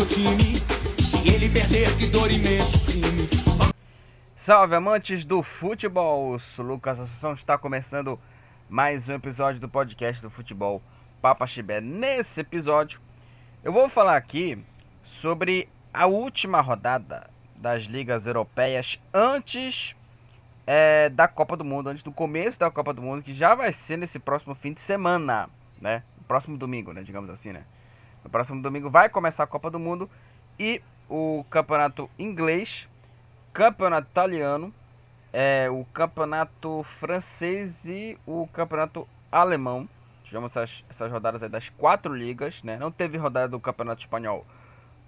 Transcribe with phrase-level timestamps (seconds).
[0.00, 0.56] meu time.
[0.98, 3.28] Se ele perder, que dor imenso crime.
[4.34, 6.38] Salve amantes do futebol!
[6.38, 8.18] Sou Lucas Assunção está começando
[8.66, 10.80] mais um episódio do podcast do futebol
[11.20, 11.82] Papa Chibé.
[11.82, 12.98] Nesse episódio,
[13.62, 14.58] eu vou falar aqui
[15.02, 19.94] sobre a última rodada das ligas europeias antes
[20.66, 23.70] é, da Copa do Mundo, antes do começo da Copa do Mundo, que já vai
[23.70, 26.02] ser nesse próximo fim de semana, né?
[26.26, 27.02] Próximo domingo, né?
[27.02, 27.64] Digamos assim, né?
[28.24, 30.08] No próximo domingo vai começar a Copa do Mundo
[30.58, 32.88] e o campeonato inglês,
[33.52, 34.72] campeonato italiano,
[35.32, 39.88] é, o campeonato francês e o campeonato alemão.
[40.24, 42.76] Tivemos essas, essas rodadas das quatro ligas, né?
[42.76, 44.46] Não teve rodada do campeonato espanhol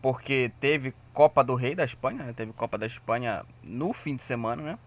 [0.02, 2.32] porque teve Copa do Rei da Espanha, né?
[2.32, 4.78] teve Copa da Espanha no fim de semana, né?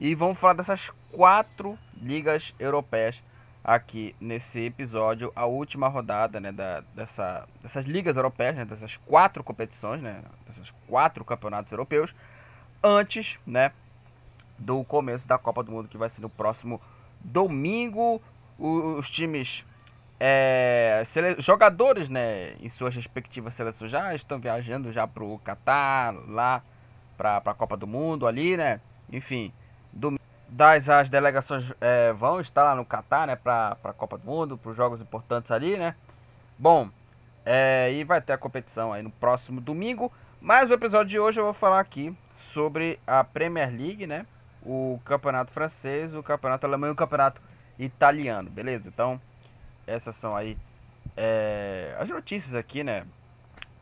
[0.00, 3.22] E vamos falar dessas quatro ligas europeias
[3.68, 9.44] aqui nesse episódio, a última rodada, né, da, dessa, dessas ligas europeias, né, dessas quatro
[9.44, 12.14] competições, né, desses quatro campeonatos europeus,
[12.82, 13.70] antes, né,
[14.56, 16.80] do começo da Copa do Mundo que vai ser no próximo
[17.20, 18.22] domingo.
[18.58, 19.66] os times
[20.18, 21.02] é,
[21.38, 26.62] jogadores, né, em suas respectivas seleções já estão viajando já para o Catar, lá
[27.18, 28.80] para a Copa do Mundo ali, né?
[29.12, 29.52] Enfim,
[29.92, 34.24] do, das as delegações é, vão estar lá no Catar, né, para a Copa do
[34.26, 35.94] Mundo, para os jogos importantes ali, né?
[36.58, 36.90] Bom,
[37.44, 40.12] é, e vai ter a competição aí no próximo domingo.
[40.40, 44.24] Mas o episódio de hoje eu vou falar aqui sobre a Premier League, né?
[44.62, 47.40] O campeonato francês, o campeonato alemão e o campeonato
[47.78, 48.88] italiano, beleza?
[48.88, 49.20] Então,
[49.86, 50.56] essas são aí
[51.16, 53.04] é, as notícias aqui, né?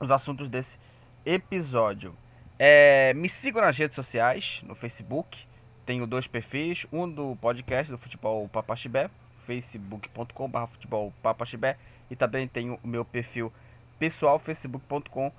[0.01, 0.79] Os assuntos desse
[1.25, 2.15] episódio.
[2.59, 5.47] É, me sigam nas redes sociais, no Facebook.
[5.87, 9.09] Tenho dois perfis, um do podcast do Futebol Papaxibé,
[9.47, 11.79] facebook.com.br futebol papaxibé,
[12.11, 13.53] e também tenho o meu perfil
[13.97, 15.31] pessoal, facebook.com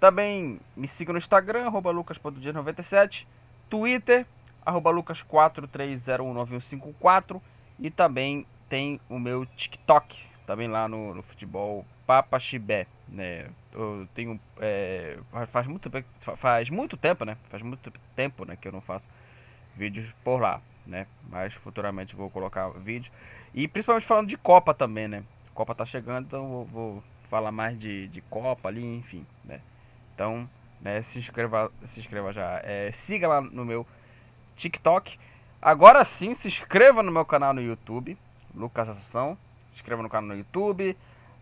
[0.00, 3.26] Também me sigam no Instagram, arroba lucas.dias97,
[3.68, 4.24] Twitter,
[4.64, 7.42] arroba lucas4309154
[7.78, 13.48] e também tem o meu TikTok, também lá no, no futebol Papa Chibé, né?
[13.72, 15.90] Eu tenho é, faz muito
[16.36, 17.36] faz muito tempo, né?
[17.50, 19.08] Faz muito tempo, né, que eu não faço
[19.74, 21.06] vídeos por lá, né?
[21.28, 23.12] Mas futuramente vou colocar vídeo
[23.54, 25.22] e principalmente falando de Copa também, né?
[25.54, 29.60] Copa tá chegando, então vou, vou falar mais de, de Copa ali, enfim, né?
[30.14, 30.48] Então,
[30.80, 33.86] né, se inscreva, se inscreva já, é, siga lá no meu
[34.56, 35.18] TikTok.
[35.60, 38.16] Agora sim, se inscreva no meu canal no YouTube,
[38.54, 39.36] Lucas Assunção.
[39.70, 40.96] Se inscreva no canal no YouTube.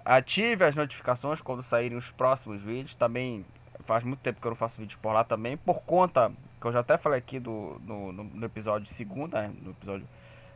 [0.07, 2.95] Ative as notificações quando saírem os próximos vídeos.
[2.95, 3.45] Também
[3.81, 5.57] faz muito tempo que eu não faço vídeo por lá também.
[5.57, 6.31] Por conta,
[6.61, 10.07] que eu já até falei aqui do, no, no, episódio segunda, né, no episódio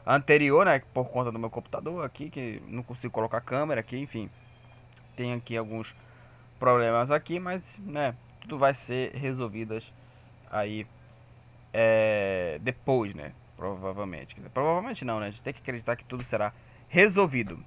[0.07, 0.81] anterior, né?
[0.95, 4.31] Por conta do meu computador aqui, que não consigo colocar câmera aqui, enfim.
[5.17, 5.97] Tem aqui alguns
[6.61, 9.93] problemas aqui, mas né, tudo vai ser resolvidas
[10.49, 10.87] aí
[11.73, 13.33] é, depois, né?
[13.57, 14.37] Provavelmente.
[14.55, 15.27] Provavelmente não, né?
[15.27, 16.53] A gente tem que acreditar que tudo será
[16.89, 17.59] resolvido.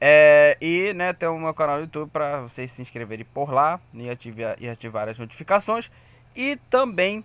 [0.00, 3.80] É, e né, tem o meu canal no YouTube para vocês se inscreverem por lá
[3.94, 5.90] e ativar, e ativar as notificações.
[6.34, 7.24] E também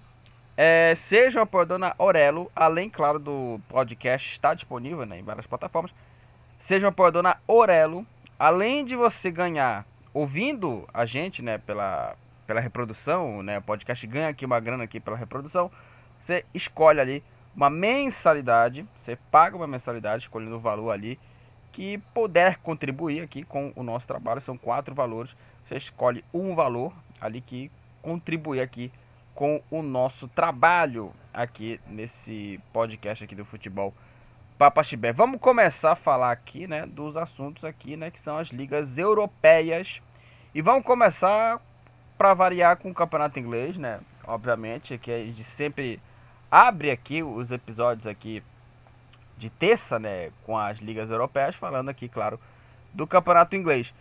[0.55, 5.93] é, seja apoiador na Orelo, além, claro, do podcast está disponível né, em várias plataformas.
[6.59, 8.05] Seja apoiador na Orelo,
[8.39, 12.15] além de você ganhar ouvindo a gente né, pela,
[12.45, 13.57] pela reprodução, né?
[13.57, 15.71] O podcast ganha aqui uma grana aqui pela reprodução.
[16.19, 17.23] Você escolhe ali
[17.55, 21.19] uma mensalidade, você paga uma mensalidade escolhendo o valor ali
[21.71, 24.41] que puder contribuir aqui com o nosso trabalho.
[24.41, 25.35] São quatro valores.
[25.65, 28.91] Você escolhe um valor ali que contribui aqui
[29.33, 33.93] com o nosso trabalho aqui nesse podcast aqui do futebol
[34.57, 35.11] Papaxibé.
[35.11, 40.01] Vamos começar a falar aqui, né, dos assuntos aqui, né, que são as ligas europeias.
[40.53, 41.59] E vamos começar
[42.17, 43.99] para variar com o campeonato inglês, né?
[44.27, 45.99] Obviamente, que a gente sempre
[46.51, 48.43] abre aqui os episódios aqui
[49.41, 52.39] de terça, né, com as ligas europeias, falando aqui, claro,
[52.93, 53.93] do campeonato inglês.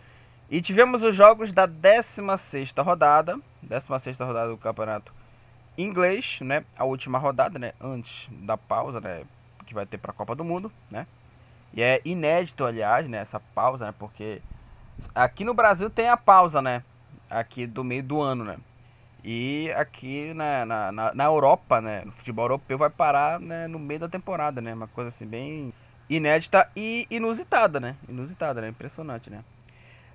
[0.49, 5.11] E tivemos os jogos da 16ª rodada, 16ª rodada do campeonato
[5.77, 6.63] inglês, né?
[6.77, 9.23] A última rodada, né, antes da pausa, né,
[9.65, 11.07] que vai ter para a Copa do Mundo, né?
[11.73, 14.41] E é inédito, aliás, né, essa pausa, né, porque
[15.15, 16.83] aqui no Brasil tem a pausa, né?
[17.31, 18.57] aqui do meio do ano, né?
[19.23, 22.03] E aqui na, na, na, na Europa, né?
[22.05, 24.73] No futebol europeu vai parar né, no meio da temporada, né?
[24.73, 25.73] Uma coisa assim bem
[26.09, 27.95] inédita e inusitada, né?
[28.09, 28.69] Inusitada, né?
[28.69, 29.43] Impressionante, né?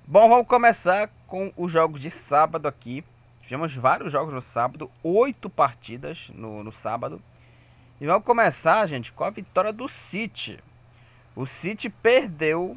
[0.06, 3.04] Bom, vamos começar com os jogos de sábado aqui.
[3.42, 7.22] Tivemos vários jogos no sábado, oito partidas no, no sábado.
[8.00, 10.58] E vamos começar, gente, com a vitória do City.
[11.34, 12.76] O City perdeu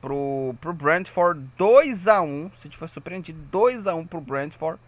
[0.00, 4.80] pro, pro Brentford 2 a 1 O City foi surpreendido 2 a 1 pro Brentford.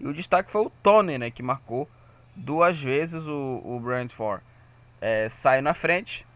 [0.00, 1.88] E o destaque foi o Tony, né, que marcou
[2.34, 4.42] duas vezes o, o Brentford.
[5.00, 6.26] É, saiu na frente,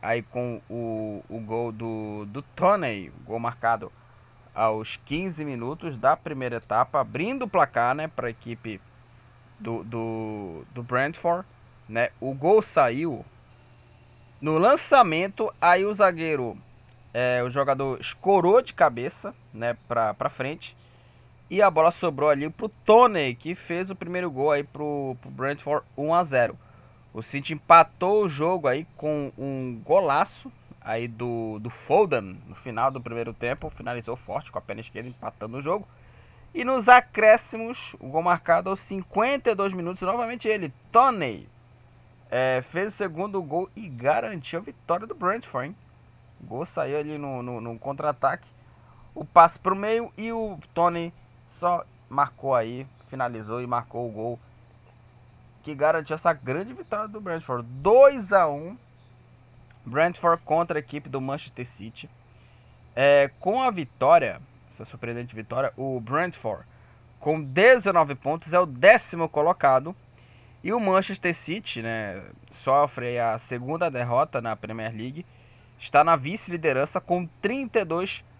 [0.00, 3.90] aí com o, o gol do, do Tony, gol marcado
[4.54, 8.80] aos 15 minutos da primeira etapa, abrindo o placar né, para a equipe
[9.58, 11.46] do, do, do Brentford.
[11.88, 12.10] Né?
[12.20, 13.24] O gol saiu
[14.40, 16.56] no lançamento, aí o zagueiro,
[17.12, 20.76] é, o jogador escorou de cabeça né, para frente.
[21.48, 25.30] E a bola sobrou ali pro Tony, que fez o primeiro gol aí pro, pro
[25.30, 26.58] Brentford 1 a 0.
[27.14, 30.50] O City empatou o jogo aí com um golaço
[30.80, 33.70] aí do, do Foden no final do primeiro tempo.
[33.70, 35.86] Finalizou forte com a perna esquerda, empatando o jogo.
[36.52, 41.48] E nos acréscimos, o gol marcado aos 52 minutos, novamente ele, Tony,
[42.30, 45.68] é, fez o segundo gol e garantiu a vitória do Brentford.
[45.68, 45.76] Hein?
[46.40, 48.48] O gol saiu ali no, no, no contra-ataque.
[49.14, 51.12] O passe para o meio e o Tony
[51.56, 54.38] só marcou aí, finalizou e marcou o gol
[55.62, 57.66] que garantiu essa grande vitória do Brentford.
[57.66, 58.76] 2 a 1
[59.84, 62.10] Brentford contra a equipe do Manchester City.
[62.94, 66.64] É, com a vitória, essa surpreendente vitória, o Brentford
[67.18, 69.96] com 19 pontos é o décimo colocado.
[70.62, 75.24] E o Manchester City né, sofre a segunda derrota na Premier League.
[75.78, 78.35] Está na vice-liderança com 32 pontos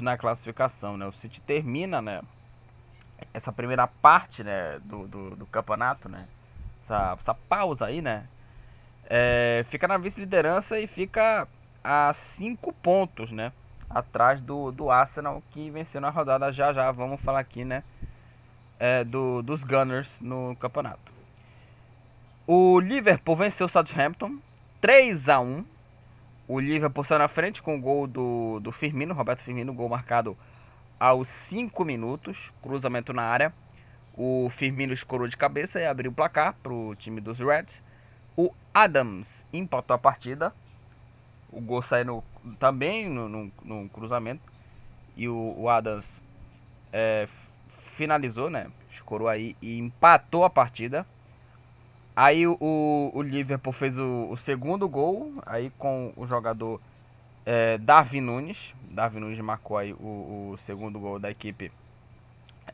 [0.00, 0.96] na classificação.
[0.96, 1.06] Né?
[1.06, 2.22] O City termina né,
[3.32, 6.26] essa primeira parte né, do, do, do campeonato, né?
[6.82, 8.26] Essa, essa pausa aí, né?
[9.08, 11.46] É, fica na vice-liderança e fica
[11.82, 13.52] a 5 pontos, né?
[13.88, 16.90] Atrás do, do Arsenal que venceu na rodada já já.
[16.90, 17.82] Vamos falar aqui, né?
[18.78, 21.12] É, do, dos Gunners no campeonato.
[22.46, 24.38] O Liverpool venceu o Southampton
[24.80, 25.64] 3 a 1
[26.52, 30.36] O Liverpool saiu na frente com o gol do, do Firmino, Roberto Firmino, gol marcado
[31.00, 33.54] aos 5 minutos, cruzamento na área.
[34.14, 37.82] O Firmino escorou de cabeça e abriu o placar para o time dos Reds.
[38.36, 40.52] O Adams empatou a partida.
[41.50, 42.22] O gol saiu
[42.58, 44.42] também no, no, no, cruzamento.
[45.16, 46.20] E o, o Adams
[46.92, 47.28] é,
[47.96, 48.70] finalizou, né?
[48.90, 51.06] Escorou aí e empatou a partida.
[52.14, 55.32] Aí o, o Liverpool fez o, o segundo gol.
[55.46, 56.80] Aí com o jogador
[57.46, 57.78] é,
[58.20, 58.74] Nunes.
[58.90, 61.72] Darwin Nunes marcou aí o, o segundo gol da equipe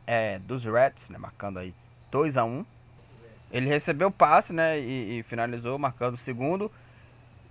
[0.07, 1.73] é, dos Reds, né, marcando aí
[2.11, 2.65] 2 a 1
[3.53, 6.71] Ele recebeu o passe né, e, e, finalizou, marcando o segundo.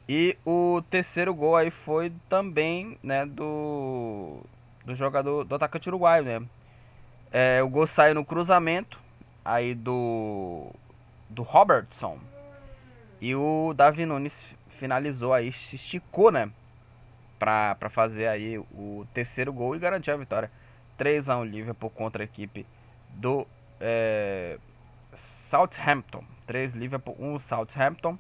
[0.10, 4.42] E o terceiro gol aí foi também né, do,
[4.86, 6.24] do jogador do atacante uruguaio.
[6.24, 6.42] Né?
[7.32, 9.00] É, o gol saiu no cruzamento
[9.44, 10.72] aí do,
[11.30, 12.20] do Robertson.
[13.20, 16.52] E o Davi Nunes finalizou aí, se esticou, né?
[17.38, 20.52] para fazer aí o terceiro gol e garantir a vitória.
[20.98, 22.66] 3 a 1 Liverpool contra a equipe
[23.10, 23.48] do
[23.80, 24.58] é,
[25.14, 26.24] Southampton.
[26.48, 28.18] 3 Liverpool, 1 Southampton.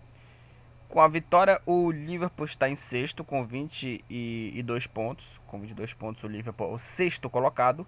[0.87, 5.25] Com a vitória, o Liverpool está em sexto com 22 pontos.
[5.47, 7.85] Com 22 pontos, o Liverpool é o sexto colocado.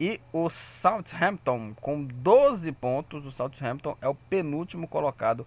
[0.00, 3.26] E o Southampton com 12 pontos.
[3.26, 5.46] O Southampton é o penúltimo colocado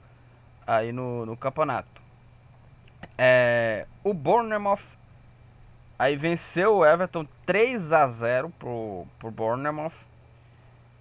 [0.68, 2.02] aí no, no campeonato.
[3.18, 4.82] É, o Bournemouth
[5.98, 9.94] aí venceu o Everton 3 a 0 pro, pro Bournemouth.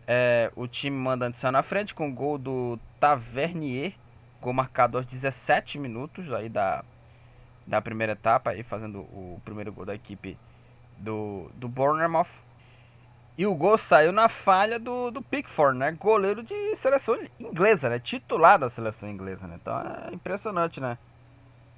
[0.07, 3.95] É, o time mandante saiu na frente com o gol do Tavernier,
[4.41, 6.85] gol marcado aos 17 minutos aí da,
[7.67, 10.37] da primeira etapa, aí fazendo o primeiro gol da equipe
[10.99, 12.29] do, do Bournemouth.
[13.39, 15.93] E o gol saiu na falha do, do Pickford, né?
[15.93, 17.99] Goleiro de seleção inglesa, né?
[17.99, 19.59] Titular da seleção inglesa, né?
[19.61, 20.99] Então é impressionante, né?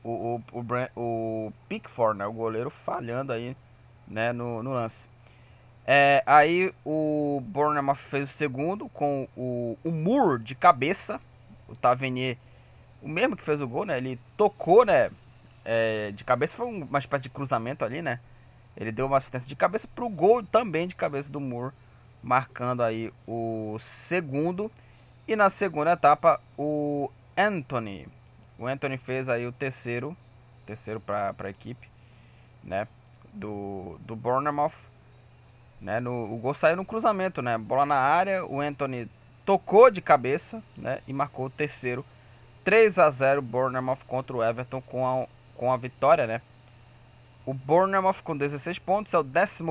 [0.05, 3.57] o, o, o, o Pickford, né, o goleiro, falhando aí
[4.07, 5.09] né, no, no lance.
[5.87, 11.21] É, aí o Bournemouth fez o segundo com o, o Moore de cabeça.
[11.69, 12.37] O Tavernier,
[13.01, 13.97] o mesmo que fez o gol, né?
[13.97, 15.11] Ele tocou, né?
[15.65, 18.21] É, de cabeça, foi uma espécie de cruzamento ali, né?
[18.77, 21.75] Ele deu uma assistência de cabeça pro gol também de cabeça do Moore,
[22.23, 24.71] marcando aí o segundo.
[25.29, 28.09] E na segunda etapa, o Anthony
[28.63, 30.17] o Anthony fez aí o terceiro,
[30.65, 31.89] terceiro para a equipe,
[32.63, 32.87] né,
[33.33, 34.73] do, do Bournemouth,
[35.81, 39.09] né, no, o gol saiu no cruzamento, né, bola na área, o Anthony
[39.45, 42.05] tocou de cabeça, né, e marcou o terceiro,
[42.63, 45.27] 3 a 0 Bournemouth contra o Everton com a,
[45.57, 46.41] com a vitória, né.
[47.45, 49.65] O Bournemouth com 16 pontos é o 14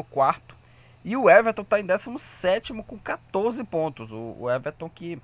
[1.03, 4.11] e o Everton está em 17 com 14 pontos.
[4.11, 5.19] O, o Everton que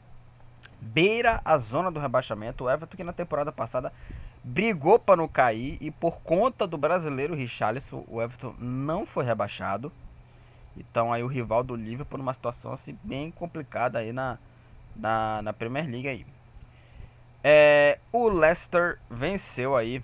[0.80, 2.64] beira a zona do rebaixamento.
[2.64, 3.94] O Everton que na temporada passada
[4.44, 9.92] brigou para não cair e por conta do brasileiro Richarlison, o Everton não foi rebaixado.
[10.76, 14.38] Então aí o rival do Liverpool numa situação assim bem complicada aí na,
[14.96, 16.26] na, na Premier League aí.
[17.44, 20.04] É, o Leicester venceu aí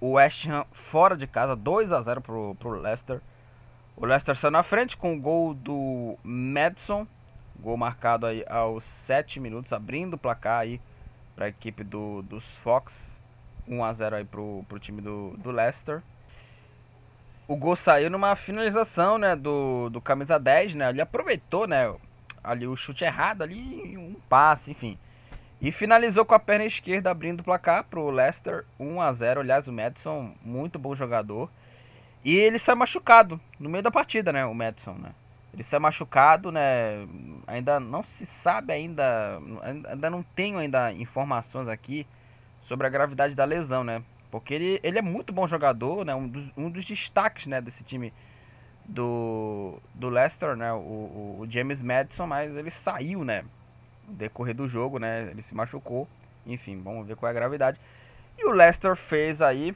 [0.00, 3.20] o West Ham fora de casa, 2 a 0 pro, pro Leicester.
[3.96, 7.06] O Leicester saiu na frente com o gol do Madison,
[7.58, 10.80] gol marcado aí aos 7 minutos, abrindo o placar aí
[11.34, 13.18] para a equipe do, dos Fox.
[13.66, 16.02] 1 a 0 aí pro, pro time do, do Leicester.
[17.46, 20.90] O gol saiu numa finalização, né, do, do camisa 10, né?
[20.90, 21.94] Ele aproveitou, né,
[22.42, 24.98] ali o chute errado ali, um passe, enfim.
[25.60, 29.40] E finalizou com a perna esquerda abrindo o placar pro Leicester 1 a 0.
[29.40, 31.50] Aliás, o Madison, muito bom jogador.
[32.24, 35.10] E ele sai machucado no meio da partida, né, o Madison, né?
[35.52, 37.06] Ele sai machucado, né?
[37.46, 39.40] Ainda não se sabe ainda,
[39.88, 42.06] ainda não tenho ainda informações aqui
[42.62, 44.02] sobre a gravidade da lesão, né?
[44.30, 46.14] Porque ele, ele é muito bom jogador, né?
[46.14, 48.12] Um dos, um dos destaques, né, desse time
[48.84, 50.72] do, do Leicester, né?
[50.72, 53.44] O, o, o James Madison, mas ele saiu, né?
[54.08, 55.28] Decorrer do jogo, né?
[55.30, 56.08] Ele se machucou.
[56.46, 57.80] Enfim, vamos ver qual é a gravidade.
[58.38, 59.74] E o Leicester fez aí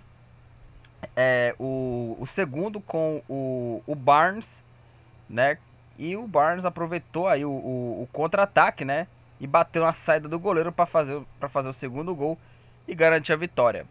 [1.16, 4.62] é, o, o segundo com o, o Barnes,
[5.28, 5.58] né?
[5.98, 9.06] E o Barnes aproveitou aí o, o, o contra-ataque, né?
[9.40, 11.20] E bateu na saída do goleiro para fazer,
[11.50, 12.38] fazer o segundo gol
[12.86, 13.86] e garantir a vitória.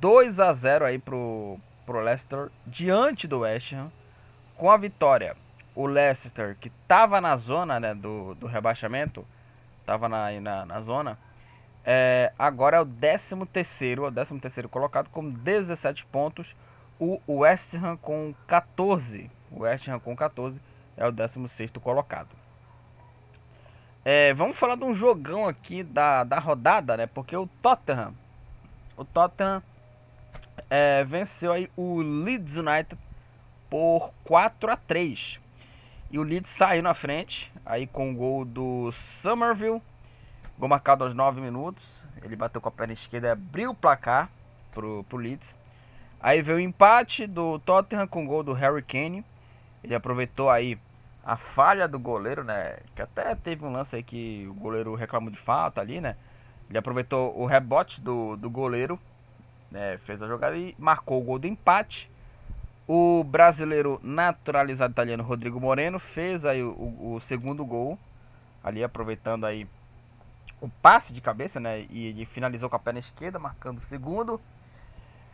[0.00, 3.90] 2 a 0 aí pro, pro Leicester diante do West Ham.
[4.56, 5.36] Com a vitória,
[5.74, 9.24] o Leicester, que estava na zona né, do, do rebaixamento,
[9.86, 11.16] estava na, na, na, zona,
[11.84, 16.56] é, agora é o 13 terceiro, o 13 terceiro colocado com 17 pontos.
[16.98, 19.30] O West Ham com 14.
[19.50, 20.60] O West Ham com 14
[20.96, 22.30] é o 16 colocado.
[24.04, 27.06] É, vamos falar de um jogão aqui da, da rodada, né?
[27.06, 28.14] Porque o Tottenham,
[28.96, 29.62] o Tottenham
[30.70, 32.98] é, venceu aí o Leeds United
[33.68, 35.40] por 4 a 3
[36.10, 39.82] E o Leeds saiu na frente, aí com o gol do Somerville,
[40.56, 42.06] gol marcado aos 9 minutos.
[42.22, 44.30] Ele bateu com a perna esquerda abriu o placar
[44.72, 45.54] pro, pro Leeds.
[46.20, 49.24] Aí veio o empate do Tottenham com o gol do Harry Kane.
[49.82, 50.78] Ele aproveitou aí
[51.24, 52.78] a falha do goleiro, né?
[52.94, 56.16] Que até teve um lance aí que o goleiro reclamou de falta ali, né?
[56.68, 58.98] Ele aproveitou o rebote do, do goleiro,
[59.70, 59.98] né?
[59.98, 62.10] Fez a jogada e marcou o gol do empate.
[62.88, 67.98] O brasileiro naturalizado italiano Rodrigo Moreno fez aí o, o, segundo gol,
[68.62, 69.66] ali aproveitando aí
[70.60, 71.84] o passe de cabeça, né?
[71.90, 74.40] E ele finalizou com a perna esquerda, marcando o segundo.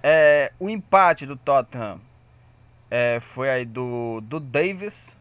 [0.02, 2.00] É, o empate do Tottenham
[2.90, 5.16] é, foi aí do, do Davis,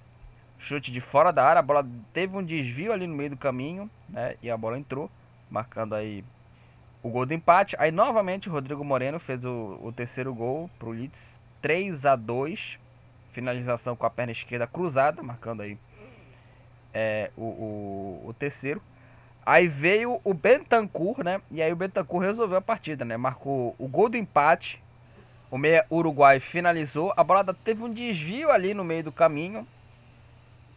[0.58, 3.90] chute de fora da área, a bola teve um desvio ali no meio do caminho,
[4.08, 4.36] né?
[4.42, 5.12] E a bola entrou,
[5.50, 6.24] marcando aí
[7.04, 7.76] o gol do empate.
[7.78, 12.16] Aí novamente o Rodrigo Moreno fez o, o terceiro gol para o Leeds, 3 a
[12.16, 12.80] 2
[13.32, 15.78] finalização com a perna esquerda cruzada, marcando aí
[16.94, 18.82] é, o, o, o, terceiro.
[19.46, 21.42] Aí veio o Bentancur, né?
[21.50, 23.18] E aí o Bentancur resolveu a partida, né?
[23.18, 24.82] Marcou o gol do empate.
[25.50, 27.14] O meia Uruguai finalizou.
[27.18, 29.68] A bola teve um desvio ali no meio do caminho.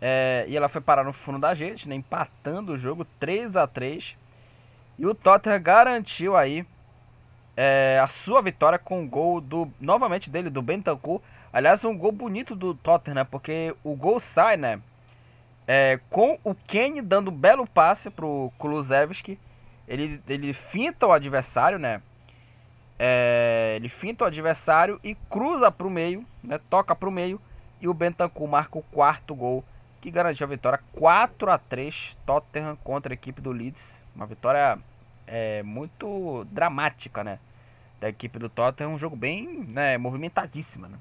[0.01, 3.67] É, e ela foi parar no fundo da gente, né, empatando o jogo 3 a
[3.67, 4.17] 3
[4.99, 6.67] E o Tottenham garantiu aí
[7.57, 11.21] é, a sua vitória com o gol do novamente dele, do Bentancur.
[11.53, 14.81] Aliás, um gol bonito do Tottenham, né, porque o gol sai, né?
[15.67, 19.39] É, com o Kane dando um belo passe pro Kulusevski.
[19.87, 22.03] Ele, ele finta o adversário, né?
[22.99, 26.59] É, ele finta o adversário e cruza para o meio, né?
[26.69, 27.41] Toca para o meio
[27.81, 29.65] e o Bentancur marca o quarto gol
[30.01, 34.03] que garantiu a vitória 4 a 3 Tottenham contra a equipe do Leeds.
[34.15, 34.79] Uma vitória
[35.27, 37.39] é, muito dramática, né?
[38.01, 40.99] Da equipe do Tottenham, um jogo bem né, movimentadíssimo, né?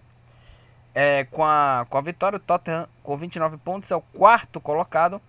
[0.96, 5.22] É, com, a, com a vitória, o Tottenham com 29 pontos é o quarto colocado.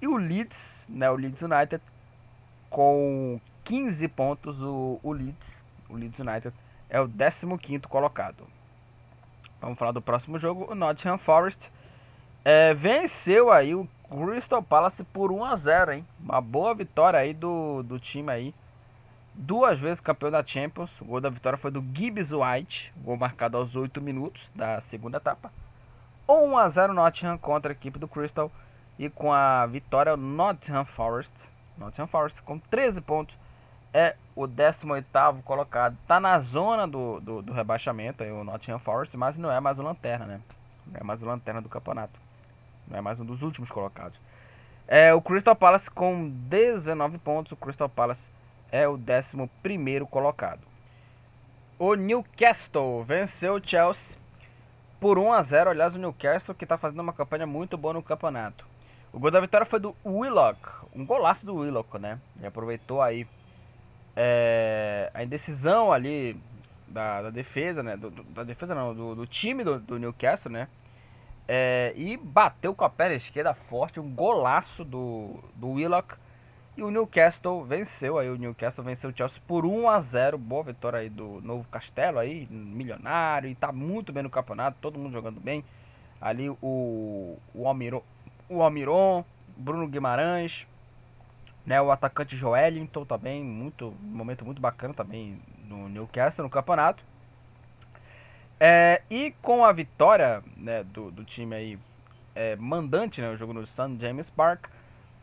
[0.00, 1.82] E o Leeds, né, o Leeds United,
[2.70, 6.54] com 15 pontos, o, o Leeds, o Leeds United
[6.88, 8.46] é o 15 colocado.
[9.60, 11.70] Vamos falar do próximo jogo, o Nottingham Forest
[12.44, 16.06] é, venceu aí o Crystal Palace por 1 a 0 hein?
[16.18, 18.54] Uma boa vitória aí do, do time aí.
[19.34, 21.00] Duas vezes campeão da Champions.
[21.00, 22.92] O gol da vitória foi do Gibbs White.
[22.96, 25.52] Gol marcado aos 8 minutos da segunda etapa.
[26.26, 28.50] 1 a 0 Nottingham contra a equipe do Crystal.
[28.98, 31.32] E com a vitória, o Nottingham Forest.
[31.76, 33.38] Nottingham Forest com 13 pontos.
[33.92, 35.06] É o 18
[35.44, 35.96] colocado.
[36.06, 39.16] Tá na zona do, do, do rebaixamento aí, o Nottingham Forest.
[39.16, 40.40] Mas não é mais o Lanterna, né?
[40.86, 42.18] Não é mais o Lanterna do campeonato.
[42.90, 44.20] É mais um dos últimos colocados.
[44.86, 47.52] É, o Crystal Palace com 19 pontos.
[47.52, 48.30] O Crystal Palace
[48.70, 50.60] é o 11 colocado.
[51.78, 54.18] O Newcastle venceu o Chelsea
[54.98, 55.70] por 1 a 0.
[55.70, 58.66] Aliás, o Newcastle que está fazendo uma campanha muito boa no campeonato.
[59.12, 60.60] O gol da vitória foi do Willock,
[60.94, 62.20] um golaço do Willock, né?
[62.36, 63.26] Ele aproveitou aí
[64.14, 66.38] é, a indecisão ali
[66.86, 67.96] da, da defesa, né?
[67.96, 70.68] Do, do, da defesa não, do, do time do, do, Newcastle, né?
[71.50, 76.14] É, e bateu com a perna esquerda forte, um golaço do, do Willock.
[76.76, 80.62] E o Newcastle venceu aí, o Newcastle venceu o Chelsea por 1 a 0 Boa
[80.62, 85.12] vitória aí do Novo Castelo aí, milionário, e tá muito bem no campeonato, todo mundo
[85.12, 85.64] jogando bem.
[86.20, 88.02] Ali o, o Almiron,
[88.48, 89.24] o Almiron
[89.56, 90.68] Bruno Guimarães,
[91.66, 97.02] né, o atacante Joelinton também, muito, um momento muito bacana também no Newcastle no campeonato.
[98.60, 101.78] É, e com a vitória né, do, do time aí
[102.34, 103.96] é, mandante, né, o jogo no St.
[104.00, 104.66] James Park,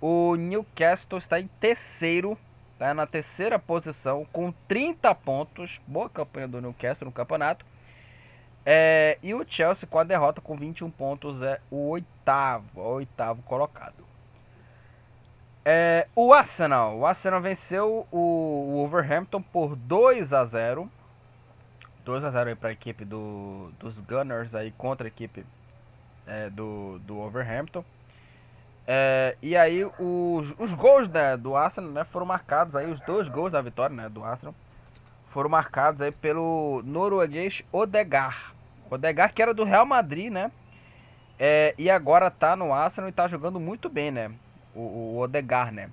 [0.01, 2.37] o Newcastle está em terceiro,
[2.77, 5.81] tá na terceira posição com 30 pontos.
[5.87, 7.65] Boa campanha do Newcastle no campeonato.
[8.65, 13.41] É, e o Chelsea com a derrota com 21 pontos é o oitavo, o oitavo
[13.43, 14.05] colocado.
[15.63, 20.91] É, o Arsenal, o Arsenal venceu o, o Wolverhampton por 2 a 0.
[22.05, 25.43] 2 a 0 para a equipe do, dos Gunners aí contra a equipe
[26.27, 27.83] é, do, do Wolverhampton.
[28.87, 33.27] É, e aí os, os gols né, do Arsenal né, foram marcados aí, os dois
[33.27, 34.53] gols da vitória né, do Arsenal
[35.29, 38.53] foram marcados aí pelo norueguês Odegar.
[38.89, 40.51] Odegar que era do Real Madrid, né?
[41.37, 44.31] É, e agora tá no Arsenal e tá jogando muito bem, né?
[44.73, 45.89] O, o Odegar, né?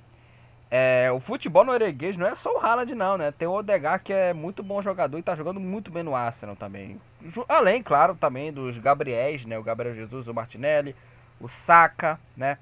[0.74, 3.30] É, o futebol norueguês não é só o Haaland não, né?
[3.30, 6.56] Tem o Odegar que é muito bom jogador e tá jogando muito bem no Arsenal
[6.56, 6.98] também.
[7.46, 9.58] Além, claro, também dos Gabriéis, né?
[9.58, 10.96] O Gabriel Jesus, o Martinelli,
[11.38, 12.56] o Saka, né?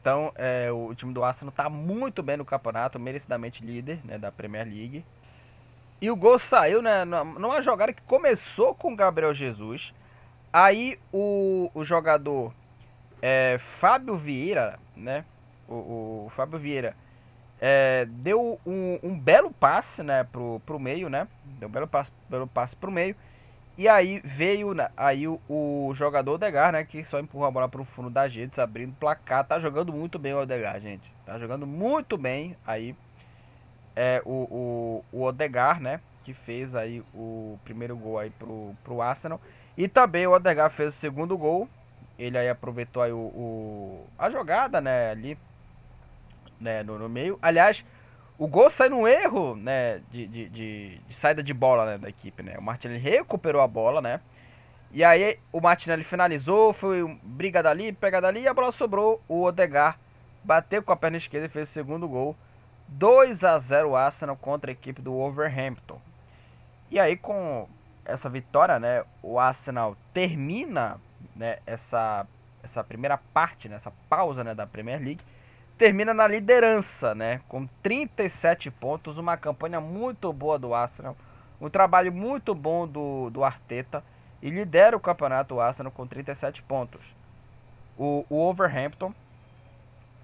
[0.00, 4.30] Então, é, o time do Arsenal está muito bem no campeonato, merecidamente líder né, da
[4.30, 5.04] Premier League.
[6.00, 9.92] E o gol saiu né, numa jogada que começou com o Gabriel Jesus.
[10.52, 12.54] Aí o, o jogador
[13.20, 15.24] é, Fábio Vieira, né?
[15.68, 16.94] O, o Fábio Vieira
[17.60, 21.26] é, deu um, um, belo passe né, pro, pro meio, né?
[21.58, 23.16] Deu um belo passe, belo passe pro meio.
[23.78, 26.84] E aí veio né, aí o, o jogador Odegar, né?
[26.84, 29.44] Que só empurrou a bola pro fundo da gente, abrindo o placar.
[29.44, 31.10] Tá jogando muito bem o Odegar, gente.
[31.24, 32.94] Tá jogando muito bem aí.
[33.94, 36.00] É o, o, o Odegar, né?
[36.24, 39.40] Que fez aí o primeiro gol aí pro, pro Arsenal.
[39.76, 41.68] E também o Odegar fez o segundo gol.
[42.18, 45.10] Ele aí aproveitou aí o, o a jogada, né?
[45.10, 45.38] Ali
[46.60, 47.38] né, no, no meio.
[47.40, 47.84] Aliás,
[48.38, 52.08] o gol sai num erro, né, de, de, de, de saída de bola né, da
[52.08, 52.56] equipe, né?
[52.58, 54.20] O Martinelli recuperou a bola, né?
[54.92, 59.22] E aí o Martinelli finalizou, foi briga dali, pega dali e a bola sobrou.
[59.28, 59.98] O Odegar
[60.44, 62.36] bateu com a perna esquerda e fez o segundo gol.
[62.88, 66.00] 2 a 0 Arsenal contra a equipe do Wolverhampton.
[66.90, 67.68] E aí com
[68.04, 71.00] essa vitória, né, o Arsenal termina,
[71.34, 72.26] né, essa
[72.62, 75.22] essa primeira parte, né, essa pausa, né, da Premier League
[75.76, 77.40] termina na liderança, né?
[77.48, 81.16] Com 37 pontos, uma campanha muito boa do Arsenal,
[81.60, 84.02] um trabalho muito bom do, do Arteta
[84.42, 87.02] e lidera o campeonato o Arsenal com 37 pontos.
[87.96, 89.14] O, o Overhampton,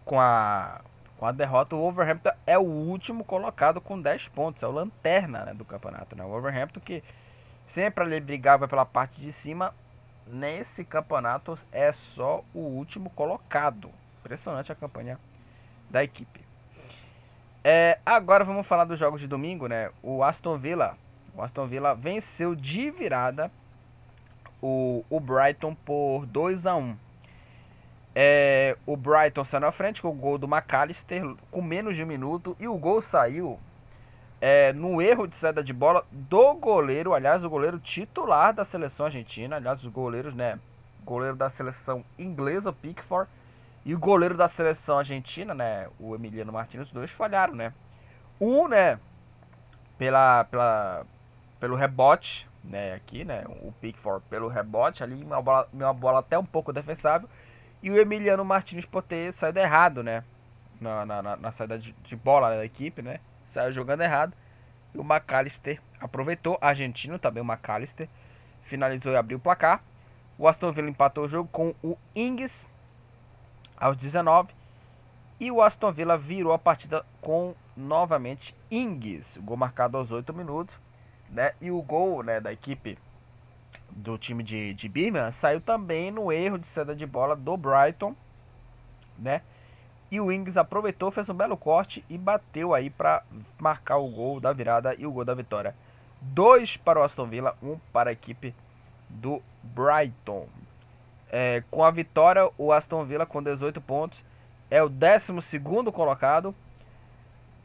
[0.05, 0.81] com a,
[1.19, 5.45] com a derrota, o Overhampton é o último colocado com 10 pontos, é o lanterna
[5.47, 6.17] né, do campeonato.
[6.17, 6.25] Né?
[6.25, 7.03] O Overhampton que
[7.67, 9.75] sempre ali brigava pela parte de cima,
[10.27, 13.91] nesse campeonato é só o último colocado.
[14.21, 15.19] Impressionante a campanha
[15.93, 16.41] da equipe.
[17.63, 19.91] É, agora vamos falar dos jogos de domingo, né?
[20.03, 20.97] O Aston Villa,
[21.37, 23.53] o Aston Villa venceu de virada
[24.61, 26.97] o, o Brighton por 2 a 1.
[28.15, 32.07] É, o Brighton saiu na frente com o gol do McAllister com menos de um
[32.07, 33.59] minuto e o gol saiu
[34.41, 39.07] é, no erro de saída de bola do goleiro, aliás, o goleiro titular da seleção
[39.07, 40.59] argentina, aliás, os goleiros, né?
[41.05, 43.31] Goleiro da seleção inglesa, Pickford
[43.85, 47.73] e o goleiro da seleção argentina, né, o Emiliano Martins, os dois falharam, né?
[48.41, 48.99] Um, né,
[49.99, 51.07] pela, pela,
[51.59, 56.39] pelo rebote, né, aqui, né, o Pickford pelo rebote ali, uma bola, uma bola até
[56.39, 57.29] um pouco defensável,
[57.83, 60.23] e o Emiliano Martins por ter saído errado, né,
[60.81, 63.19] na, na, na saída de, de, bola da equipe, né,
[63.49, 64.33] saiu jogando errado,
[64.95, 68.09] e o McAllister aproveitou, argentino também, o McAllister,
[68.63, 69.83] finalizou e abriu o placar,
[70.39, 72.67] o Aston Villa empatou o jogo com o Ings,
[73.83, 74.55] aos 19.
[75.41, 80.33] E o Aston Villa virou a partida com novamente Ings, o gol marcado aos 8
[80.33, 80.79] minutos.
[81.29, 81.53] Né?
[81.61, 82.97] E o gol né, da equipe
[83.91, 88.15] do time de, de Birmingham saiu também no erro de saída de bola do Brighton.
[89.19, 89.43] Né?
[90.11, 93.25] E o Ings aproveitou, fez um belo corte e bateu aí para
[93.59, 95.75] marcar o gol da virada e o gol da vitória.
[96.21, 98.55] Dois para o Aston Villa, um para a equipe
[99.09, 100.47] do Brighton.
[101.35, 104.23] É, com a vitória, o Aston Villa com 18 pontos
[104.71, 105.61] é o 12
[105.93, 106.55] colocado.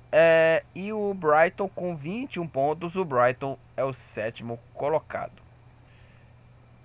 [0.10, 2.96] É, e o Brighton com 21 pontos.
[2.96, 5.42] O Brighton é o sétimo colocado.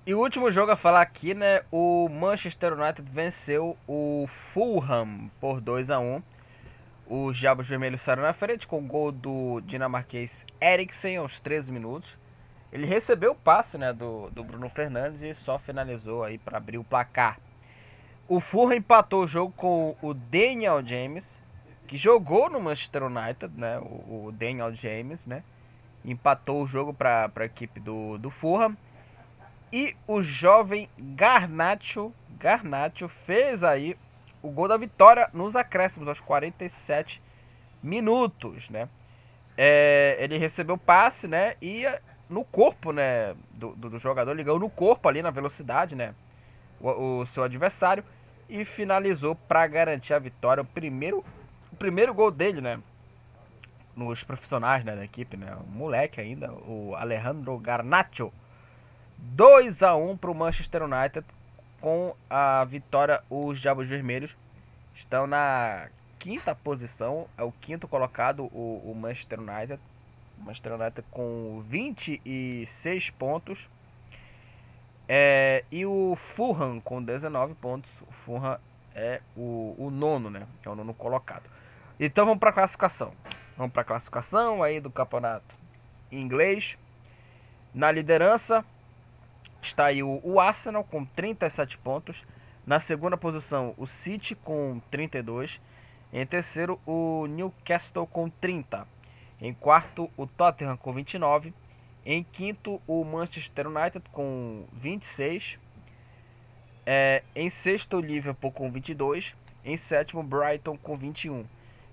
[0.05, 1.63] E o último jogo a falar aqui, né?
[1.71, 6.21] O Manchester United venceu o Fulham por 2 a 1
[7.09, 12.19] Os Diabos Vermelhos saíram na frente com o gol do dinamarquês Eriksen aos 13 minutos.
[12.73, 16.79] Ele recebeu o passe né, do, do Bruno Fernandes e só finalizou aí para abrir
[16.79, 17.39] o placar.
[18.27, 21.43] O Fulham empatou o jogo com o Daniel James,
[21.87, 23.79] que jogou no Manchester United, né?
[23.79, 25.45] O, o Daniel James, né?
[26.03, 28.75] Empatou o jogo para a equipe do, do Fulham.
[29.71, 33.99] E o jovem Garnacho, Garnacho fez aí
[34.43, 37.23] o gol da vitória nos acréscimos aos 47
[37.83, 38.89] minutos, né?
[39.59, 41.57] É, ele recebeu passe, né?
[41.61, 41.85] E
[42.33, 46.15] no corpo, né, do, do, do jogador, ligou no corpo ali na velocidade, né,
[46.81, 48.03] o, o seu adversário
[48.49, 50.63] e finalizou para garantir a vitória.
[50.63, 51.25] O primeiro,
[51.73, 52.81] o primeiro gol dele, né,
[53.95, 58.33] nos profissionais né, da equipe, né, o moleque ainda, o Alejandro Garnacho.
[59.19, 61.25] 2 a 1 para o Manchester United
[61.81, 63.23] com a vitória.
[63.31, 64.37] Os Diabos Vermelhos
[64.97, 69.81] estão na quinta posição, é o quinto colocado o, o Manchester United
[70.43, 73.71] Manchester United com 26 pontos.
[75.09, 77.91] É, e o Fulham com 19 pontos.
[78.09, 78.59] O Fulham
[78.95, 80.47] é o, o nono, né?
[80.65, 81.49] É o nono colocado.
[81.99, 83.13] Então vamos para a classificação.
[83.57, 85.55] Vamos para a classificação aí do campeonato
[86.11, 86.77] inglês.
[87.75, 88.65] Na liderança
[89.61, 92.27] está aí o, o Arsenal com 37 pontos.
[92.67, 95.61] Na segunda posição, o City com 32.
[96.13, 98.87] Em terceiro, o Newcastle com 30.
[99.43, 101.53] Em quarto, o Tottenham com 29.
[102.07, 105.59] Em quinto, o Manchester United com 26.
[106.87, 109.35] É, em sexto, o Liverpool com 22.
[109.65, 111.45] Em sétimo, Brighton com 21.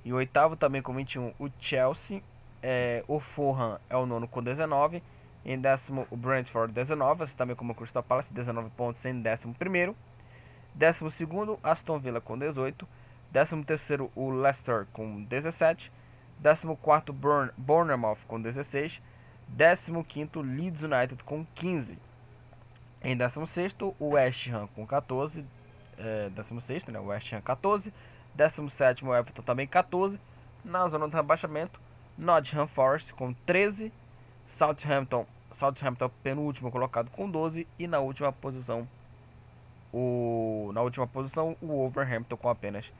[0.05, 2.21] E oitavo também com 21, o Chelsea.
[2.62, 5.01] É, o Fulham é o nono com 19.
[5.43, 9.55] Em décimo, o Brentford 19, assim também como o Crystal Palace, 19 pontos em décimo
[9.55, 9.95] primeiro.
[10.75, 12.88] Décimo segundo, Aston Villa com 18.
[13.31, 15.91] Décimo terceiro, o Leicester com 17.
[16.43, 19.02] 14º Burn, Bournemouth com 16,
[19.58, 21.97] 15º Leeds United com 15.
[23.02, 25.45] Em 16º o West Ham com 14,
[25.97, 27.93] é, 16 né, West Ham 14,
[28.38, 30.19] 17º o Everton também 14.
[30.63, 31.80] Na zona do rebaixamento,
[32.17, 33.93] Nottingham Forest com 13,
[34.45, 38.88] Southampton, Southampton penúltimo colocado com 12 e na última posição
[39.91, 42.91] o na última posição o Wolverhampton com apenas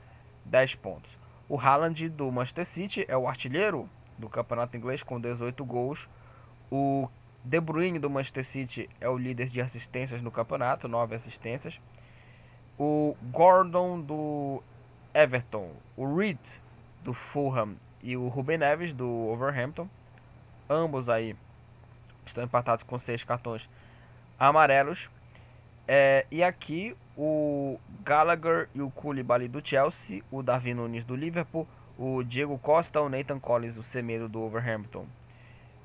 [0.44, 1.19] 10 pontos.
[1.50, 6.08] O Haaland do Manchester City é o artilheiro do campeonato inglês com 18 gols.
[6.70, 7.08] O
[7.44, 11.80] De Bruyne do Manchester City é o líder de assistências no campeonato, 9 assistências.
[12.78, 14.62] O Gordon do
[15.12, 16.38] Everton, o Reed
[17.02, 19.88] do Fulham e o Ruben Neves do Overhampton,
[20.68, 21.34] ambos aí
[22.24, 23.68] estão empatados com seis cartões
[24.38, 25.10] amarelos.
[25.88, 31.68] É, e aqui o Gallagher e o Koulibaly do Chelsea, o Davi Nunes do Liverpool,
[31.98, 35.04] o Diego Costa, o Nathan Collins, o Semedo do Overhampton,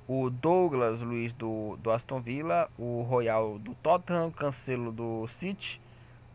[0.08, 5.82] o Douglas Luiz do, do Aston Villa, o Royal do Tottenham, Cancelo do City,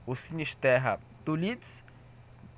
[0.06, 1.82] o Sinisterra do Leeds,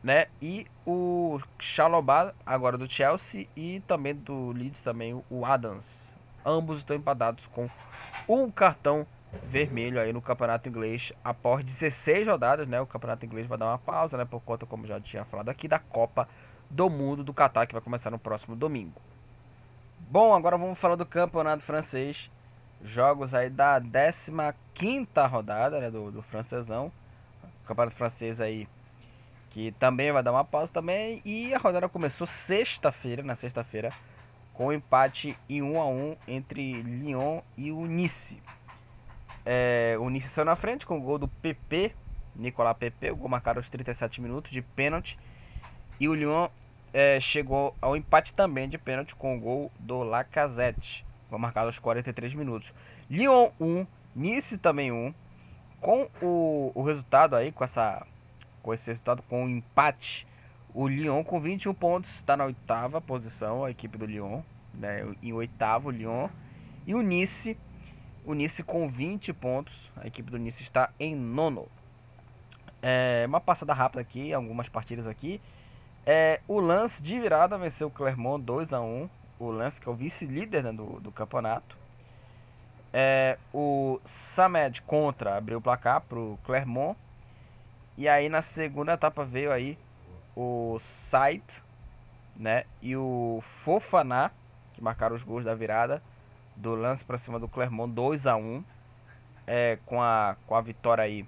[0.02, 0.26] né?
[0.40, 6.08] E o Chalobah agora do Chelsea e também do Leeds também o Adams.
[6.44, 7.70] Ambos estão empatados com
[8.28, 9.06] um cartão
[9.44, 12.80] vermelho aí no campeonato inglês após 16 rodadas, né?
[12.80, 14.24] O campeonato inglês vai dar uma pausa, né?
[14.24, 16.28] Por conta, como já tinha falado aqui, da Copa
[16.68, 19.00] do Mundo do Qatar que vai começar no próximo domingo.
[20.00, 22.30] Bom, agora vamos falar do campeonato francês.
[22.82, 23.80] Jogos aí da
[24.74, 26.90] 15 rodada né, do, do francesão.
[27.66, 28.66] Campeonato francês aí
[29.52, 31.20] que também vai dar uma pausa também.
[31.24, 33.90] E a rodada começou sexta-feira, na sexta-feira,
[34.54, 38.42] com um empate em 1 a 1 entre Lyon e o Nice.
[39.44, 41.92] É, o Nice saiu na frente com o gol do PP,
[42.36, 45.18] Nicolas PP, o gol marcado aos 37 minutos de pênalti.
[45.98, 46.48] E o Lyon
[46.92, 51.78] é, chegou ao empate também de pênalti com o gol do Lacazette, gol marcado aos
[51.78, 52.72] 43 minutos.
[53.10, 55.14] Lyon 1, Nice também 1.
[55.80, 58.06] Com o, o resultado aí, com, essa,
[58.62, 60.26] com esse resultado, com o empate,
[60.72, 65.32] o Lyon com 21 pontos está na oitava posição, a equipe do Lyon, né, em
[65.32, 66.28] oitavo, o Lyon.
[66.86, 67.56] E o Nice
[68.24, 69.90] o Nice com 20 pontos.
[69.96, 71.68] A equipe do Nice está em nono.
[72.80, 75.40] É, uma passada rápida aqui, algumas partidas aqui.
[76.04, 79.08] É, o Lance de virada venceu o Clermont 2 a 1
[79.38, 81.76] O Lance que é o vice-líder né, do, do campeonato.
[82.92, 86.98] É, o Samed contra abriu o placar para o Clermont.
[87.96, 89.78] E aí na segunda etapa veio aí
[90.34, 91.62] o Sait
[92.36, 94.30] né, e o Fofaná,
[94.72, 96.02] que marcaram os gols da virada
[96.62, 98.64] do lance para cima do Clermont 2 a 1
[99.46, 101.26] é, com, a, com a vitória aí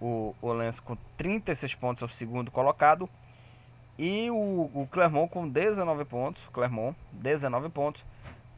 [0.00, 3.08] o, o Lance com 36 pontos ao segundo colocado.
[3.98, 8.04] E o, o Clermont com 19 pontos Clermont 19 pontos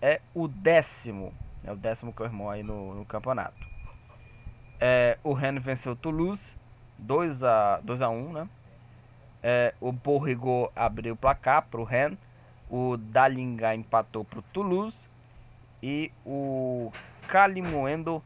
[0.00, 1.32] é o décimo
[1.64, 3.68] é o décimo Clermont aí no, no campeonato.
[4.78, 6.56] É, o Rennes venceu o Toulouse
[6.98, 8.48] 2 a 2 a 1 né?
[9.42, 12.18] É, o Borrigo abriu o placar para o Rennes
[12.70, 15.09] o Dalinga empatou para o Toulouse
[15.82, 16.92] e o
[17.28, 18.22] Calimoendo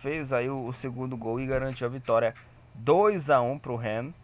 [0.00, 2.34] fez aí o, o, segundo gol e garantiu a vitória
[2.74, 4.14] 2 a 1 para o Rennes.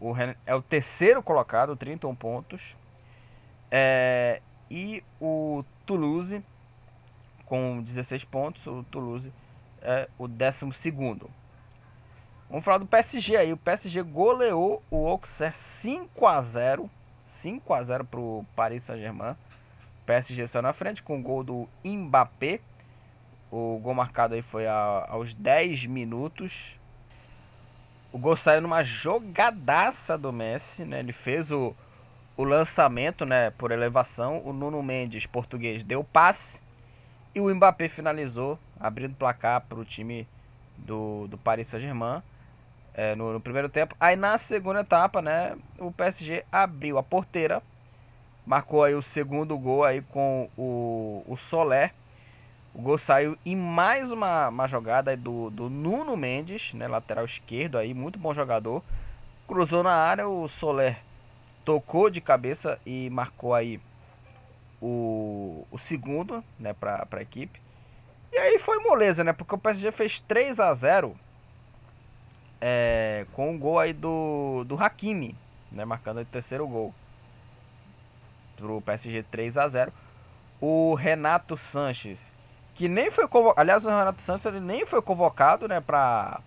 [0.00, 2.76] O Rennes é o terceiro colocado, 31 pontos.
[3.70, 4.40] É,
[4.70, 6.42] e o Toulouse
[7.48, 9.32] com 16 pontos, o Toulouse
[9.80, 11.30] é o décimo segundo.
[12.48, 13.52] Vamos falar do PSG aí.
[13.52, 16.90] O PSG goleou o Auxerre 5 a 0,
[17.24, 19.34] 5 a 0 para o Paris Saint-Germain.
[20.08, 22.60] PSG saiu na frente com o gol do Mbappé.
[23.52, 26.78] O gol marcado aí foi a, aos 10 minutos.
[28.10, 31.00] O gol saiu numa jogadaça do Messi, né?
[31.00, 31.76] Ele fez o,
[32.38, 34.40] o lançamento, né, por elevação.
[34.46, 36.58] O Nuno Mendes, português, deu passe.
[37.34, 40.26] E o Mbappé finalizou, abrindo o placar para o time
[40.78, 42.22] do, do Paris Saint-Germain
[42.94, 43.94] é, no, no, primeiro tempo.
[44.00, 47.62] Aí na segunda etapa, né, o PSG abriu a porteira
[48.48, 51.92] marcou aí o segundo gol aí com o, o Soler.
[52.74, 57.76] O gol saiu em mais uma, uma jogada do, do Nuno Mendes, né, lateral esquerdo
[57.76, 58.82] aí, muito bom jogador.
[59.46, 60.96] Cruzou na área, o Soler
[61.62, 63.78] tocou de cabeça e marcou aí
[64.80, 67.60] o, o segundo, né, para a equipe.
[68.32, 71.14] E aí foi moleza, né, porque o PSG fez 3 a 0
[72.62, 75.36] é, com o gol aí do, do Hakimi,
[75.70, 76.94] né, marcando o terceiro gol
[78.58, 79.92] pro PSG 3 a 0
[80.60, 82.18] O Renato Sanches,
[82.74, 83.60] que nem foi convocado.
[83.60, 86.40] Aliás, o Renato Sanches ele nem foi convocado, né, pra,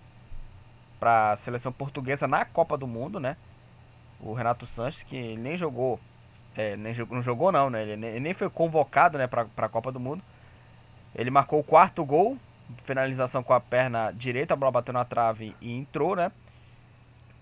[1.00, 3.38] pra seleção portuguesa na Copa do Mundo, né?
[4.19, 6.00] O Renato Sanches, que nem jogou.
[6.56, 7.84] É, nem jogou, não jogou não, né?
[7.84, 10.21] Ele nem, ele nem foi convocado, né, pra, pra Copa do Mundo.
[11.15, 12.38] Ele marcou o quarto gol,
[12.84, 16.32] finalização com a perna direita, a bola bateu na trave e entrou, né?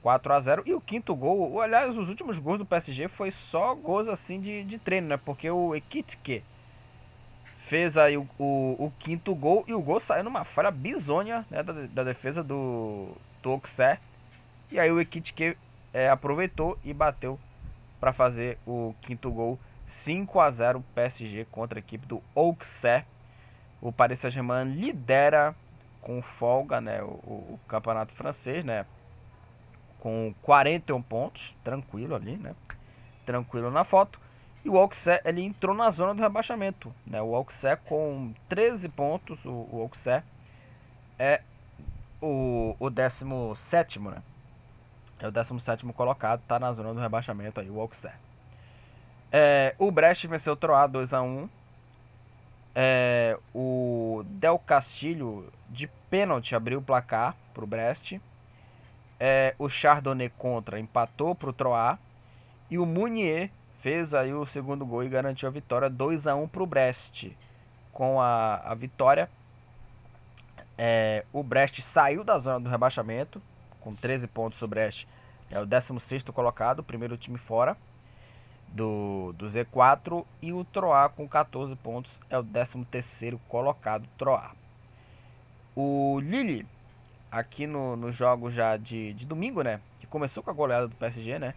[0.10, 3.76] 4 a 0 E o quinto gol, aliás, os últimos gols do PSG foi só
[3.76, 5.17] gols assim de, de treino, né?
[5.24, 6.43] Porque o Ekitike
[7.67, 11.62] fez aí o, o, o, quinto gol e o gol saiu numa falha bizonha né,
[11.62, 13.10] da, da defesa do,
[13.43, 14.00] do Auxerre.
[14.72, 15.56] E aí o Ekitike
[15.93, 17.39] é, aproveitou e bateu
[18.00, 19.60] para fazer o quinto gol.
[19.88, 23.06] 5 a 0 PSG contra a equipe do Auxerre.
[23.80, 25.54] O Paris Saint-Germain lidera
[26.02, 28.88] com folga né, o, o campeonato francês, né?
[30.00, 32.56] Com 41 pontos, tranquilo ali, né?
[33.26, 34.20] Tranquilo na foto.
[34.64, 37.22] E o Auxerre, ele entrou na zona do rebaixamento, né?
[37.22, 40.24] O Auxerre com 13 pontos, o, o Auxerre
[41.18, 41.42] é
[42.22, 44.22] o, o 17, né?
[45.20, 48.16] É o 17 colocado, tá na zona do rebaixamento aí, o Auxerre.
[49.32, 51.50] É, o Brest venceu o Troá 2x1.
[52.74, 58.20] É, o Del Castilho de pênalti abriu o placar pro Brest.
[59.19, 61.97] É, o Chardonnay contra empatou para o Troyes.
[62.69, 63.49] E o Munier
[63.82, 67.32] fez aí o segundo gol e garantiu a vitória 2 a 1 para o Brest.
[67.91, 69.29] Com a, a vitória,
[70.77, 73.41] é, o Brest saiu da zona do rebaixamento
[73.82, 74.62] com 13 pontos.
[74.62, 75.05] O Brest
[75.49, 77.75] é o 16 colocado, primeiro time fora
[78.69, 80.25] do, do Z4.
[80.41, 84.08] E o Troá com 14 pontos é o 13 colocado.
[84.17, 84.51] Troá.
[85.75, 86.65] O Lille
[87.32, 89.80] aqui no, no jogo já de, de domingo, né?
[90.00, 91.54] Que começou com a goleada do PSG, né?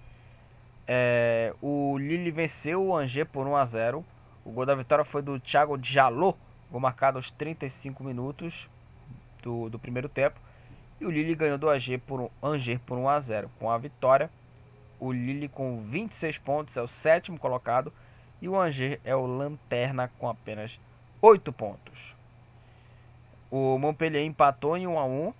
[0.87, 4.05] É, o Lille venceu o Angers por 1 a 0
[4.45, 6.37] O gol da vitória foi do Thiago Jalot,
[6.71, 8.69] gol marcado aos 35 minutos
[9.43, 10.41] do, do primeiro tempo.
[11.01, 14.31] E o Lille ganhou do Angers por, Angers por 1 a 0 Com a vitória,
[15.01, 17.93] o Lille com 26 pontos é o sétimo colocado.
[18.41, 20.79] E o Angers é o lanterna com apenas
[21.21, 22.17] 8 pontos.
[23.49, 25.35] O Montpellier empatou em 1 a 1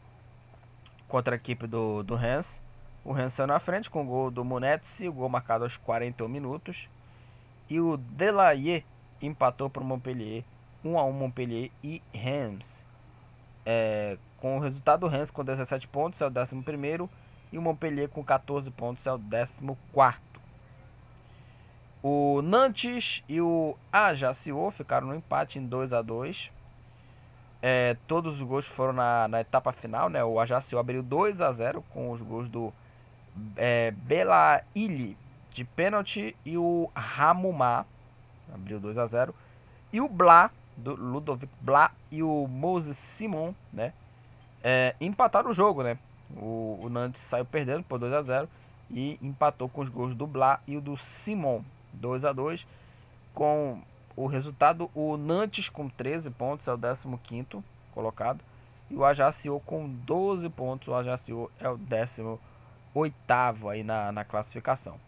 [1.13, 2.63] contra a equipe do, do Rennes.
[3.05, 6.27] O Rennes saiu na frente com o gol do Munetsi, o gol marcado aos 41
[6.27, 6.89] minutos.
[7.69, 8.83] E o Delaye
[9.21, 10.43] empatou para o Montpellier,
[10.83, 12.87] 1 a 1 Montpellier e Rennes.
[13.67, 17.11] É, com o resultado, o Rennes com 17 pontos é o 11
[17.53, 19.63] e o Montpellier com 14 pontos é o 14.
[22.03, 26.51] O Nantes e o Ajaccio ficaram no empate em 2 a 2
[27.63, 30.23] é, Todos os gols foram na, na etapa final, né?
[30.25, 32.73] O Ajaccio abriu 2 a 0 com os gols do
[33.57, 35.17] é, Belaili
[35.51, 37.87] de pênalti e o Ramumá
[38.53, 39.35] abriu 2 a 0
[39.93, 43.93] e o Blá do Ludovic Blá e o Moses Simon, né?
[44.65, 45.99] É, empataram o jogo, né?
[46.37, 48.49] O, o Nantes saiu perdendo por 2 a 0
[48.91, 52.67] e empatou com os gols do Blá e o do Simon, 2 a 2
[53.35, 53.81] com
[54.17, 58.41] o resultado o Nantes com 13 pontos é o 15º colocado
[58.91, 65.01] e o Ajaccio com 12 pontos, o Ajaccio é o 18º aí na, na classificação.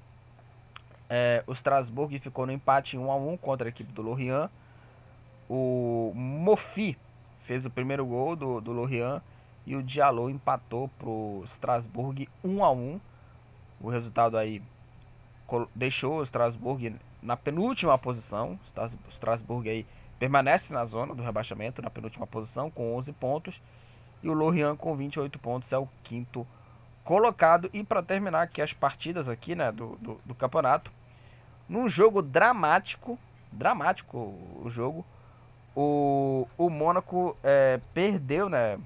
[1.08, 4.48] É, o Strasbourg ficou no empate 1 a 1 contra a equipe do Lorient.
[5.48, 6.96] O Mofi
[7.40, 9.20] fez o primeiro gol do, do Lorient
[9.66, 13.00] e o Diallo empatou para o Strasbourg 1 a 1
[13.80, 14.62] O resultado aí
[15.74, 18.58] deixou o Strasbourg na penúltima posição.
[19.06, 19.86] O Strasbourg aí
[20.18, 23.60] permanece na zona do rebaixamento, na penúltima posição, com 11 pontos.
[24.22, 26.46] E o Lorient com 28 pontos é o quinto
[27.02, 27.70] colocado.
[27.72, 30.92] E para terminar aqui as partidas aqui, né, do, do, do campeonato,
[31.68, 33.18] num jogo dramático,
[33.50, 34.18] dramático
[34.62, 35.04] o jogo,
[35.74, 38.78] o, o Mônaco é, perdeu, né,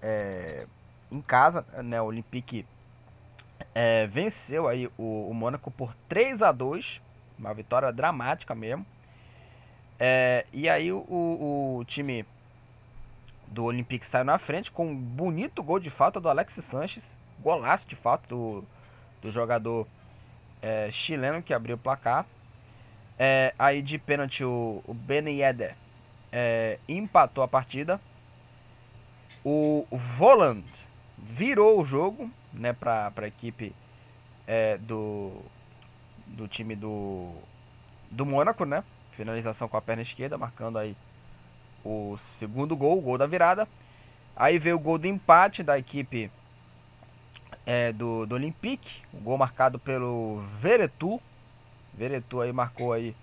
[0.00, 0.66] é,
[1.10, 2.64] em casa, né, o Olympique
[3.74, 7.02] é, venceu aí o, o Mônaco por 3 a 2
[7.38, 8.84] uma vitória dramática mesmo.
[9.98, 12.26] É, e aí o, o, time
[13.46, 17.04] do Olympique saiu na frente com um bonito gol de falta do Alex Sanches,
[17.40, 18.64] golaço de falta do,
[19.22, 19.86] do jogador
[20.60, 22.26] é, chileno que abriu o placar.
[23.16, 25.76] É, aí de pênalti o, o Ben Yedder
[26.32, 28.00] é, empatou a partida.
[29.44, 30.64] O Voland
[31.16, 33.74] virou o jogo né, para a equipe
[34.46, 35.32] é, do,
[36.26, 37.32] do time do,
[38.10, 38.82] do Mônaco, né?
[39.16, 40.96] Finalização com a perna esquerda, marcando aí
[41.84, 43.68] o segundo gol, o gol da virada.
[44.36, 46.30] Aí veio o gol do empate da equipe
[47.66, 51.20] é, do, do Olympique, o gol marcado pelo Veretu.
[51.92, 53.14] Veretu aí marcou aí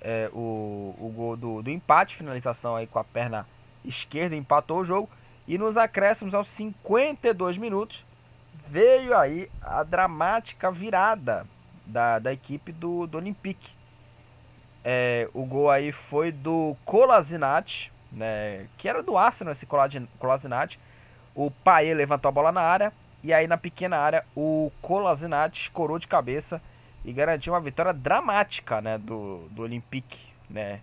[0.00, 3.46] é, o, o gol do, do empate, finalização aí com a perna
[3.84, 5.10] esquerda, empatou o jogo.
[5.48, 8.04] E nos acréscimos aos 52 minutos,
[8.68, 11.46] veio aí a dramática virada
[11.86, 13.70] da, da equipe do, do Olympique.
[14.84, 20.78] É, o gol aí foi do Colasinati, né, que era do Arsenal esse Colasinati.
[21.34, 25.98] O Paê levantou a bola na área e aí na pequena área o Colasinati escorou
[25.98, 26.60] de cabeça
[27.04, 30.18] e garantiu uma vitória dramática, né, do, do Olympique,
[30.50, 30.80] né?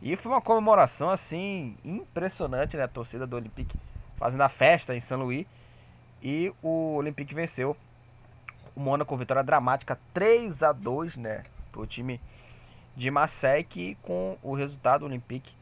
[0.00, 3.76] E foi uma comemoração assim impressionante, né, a torcida do Olympique
[4.16, 5.46] fazendo a festa em São Luís
[6.22, 7.76] e o Olympique venceu
[8.78, 12.20] o Mônaco vitória dramática 3 a 2, né, pro time
[12.96, 15.52] de Marseille que com o resultado Olympique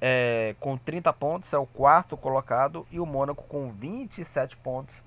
[0.00, 5.02] é, com 30 pontos é o quarto colocado e o Mônaco com 27 pontos.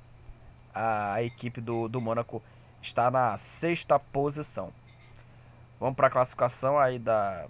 [0.75, 2.43] A, a equipe do, do Mônaco
[2.81, 4.73] está na sexta posição.
[5.79, 7.47] Vamos para a classificação aí da,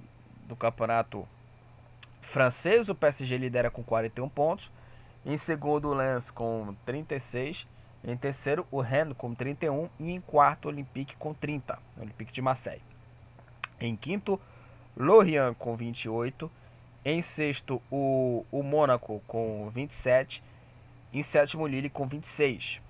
[0.48, 1.28] do campeonato
[2.22, 2.90] francês.
[2.90, 4.72] O PSG lidera com 41 pontos.
[5.26, 7.68] Em segundo, o Lens com 36.
[8.06, 9.90] Em terceiro, o Rennes com 31.
[10.00, 11.80] E em quarto, o Olympique com 30.
[11.98, 12.82] Olympique de Marseille.
[13.80, 14.40] Em quinto,
[14.96, 16.52] Lorient com 28.
[17.06, 20.44] Em sexto, o, o Mônaco com 27.
[21.14, 22.82] Em sétimo, Lille com 26.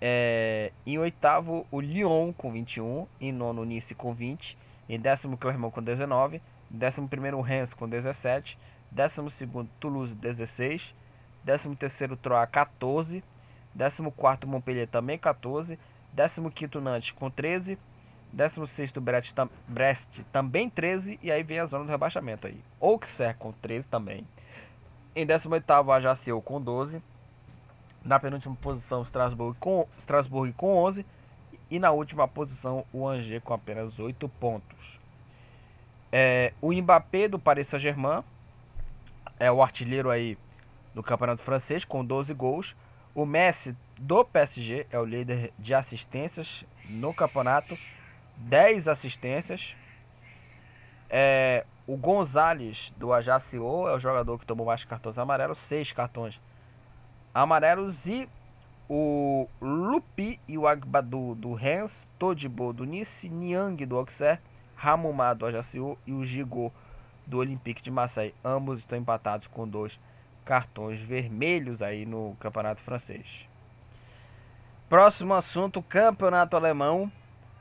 [0.00, 3.06] É, em oitavo, o Lyon com 21.
[3.20, 4.56] Em nono, Nice com 20.
[4.88, 6.40] Em décimo, Clermont com 19.
[6.72, 8.58] Em décimo primeiro, o Rennes com 17.
[8.90, 10.94] Décimo segundo, Toulouse 16.
[11.44, 13.22] Décimo terceiro, Troyes 14.
[13.74, 15.78] 14 Montpellier também 14.
[16.14, 17.78] 15 Nantes com 13.
[18.32, 21.18] 16 Brest, tam, Brest também 13.
[21.22, 22.60] E aí vem a zona do rebaixamento aí.
[22.80, 24.26] Auxerre com 13 também.
[25.14, 27.02] Em 18 Ajaccio com 12.
[28.04, 31.04] Na penúltima posição Strasbourg com, Strasbourg com 11.
[31.70, 35.00] E na última posição o Angers com apenas 8 pontos.
[36.12, 38.24] É, o Mbappé do Paris Saint-Germain
[39.38, 40.36] é o artilheiro aí
[40.94, 42.76] do campeonato francês com 12 gols.
[43.14, 47.76] O Messi do PSG é o líder de assistências no campeonato,
[48.36, 49.74] 10 assistências.
[51.08, 56.40] É, o Gonzalez do Ajaccio é o jogador que tomou mais cartões amarelos, 6 cartões
[57.34, 58.06] amarelos.
[58.06, 58.28] E
[58.88, 64.40] o Lupi e o Agbadu do Rennes, Todibo do Nice, Niang do Auxerre,
[64.76, 66.72] Ramumá do Ajaccio e o Gigot
[67.26, 68.34] do Olympique de Marseille.
[68.44, 69.98] Ambos estão empatados com dois
[70.50, 73.48] cartões vermelhos aí no campeonato francês.
[74.88, 77.08] Próximo assunto, campeonato alemão.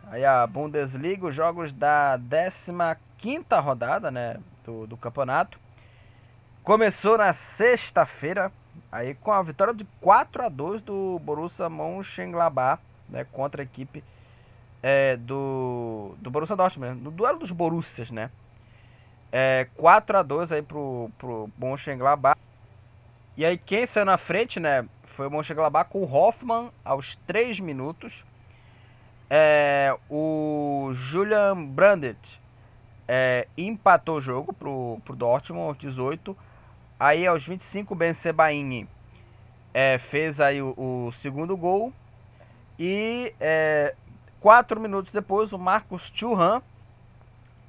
[0.07, 2.19] aí a Bundesliga, os jogos da
[3.19, 5.59] 15 rodada, né, do, do campeonato.
[6.63, 8.51] Começou na sexta-feira,
[8.91, 14.03] aí com a vitória de 4 a 2 do Borussia Mönchengladbach, né, contra a equipe
[14.81, 18.31] é, do, do Borussia Dortmund, no duelo dos Borussias, né?
[19.31, 22.48] É, 4 a 2 aí pro, pro Mönchengladbach.
[23.39, 24.85] E aí quem saiu na frente, né,
[25.15, 28.25] foi o Mönchengladbach com o Hoffmann aos 3 minutos.
[29.29, 32.37] É, o Julian Brandt
[33.07, 36.35] é, empatou o jogo pro, pro Dortmund aos 18.
[36.99, 38.89] Aí aos 25 Ben Sebaini
[39.73, 41.93] é, fez aí o, o, segundo gol.
[42.77, 43.95] E é,
[44.41, 46.61] quatro minutos depois o Marcos Thuram,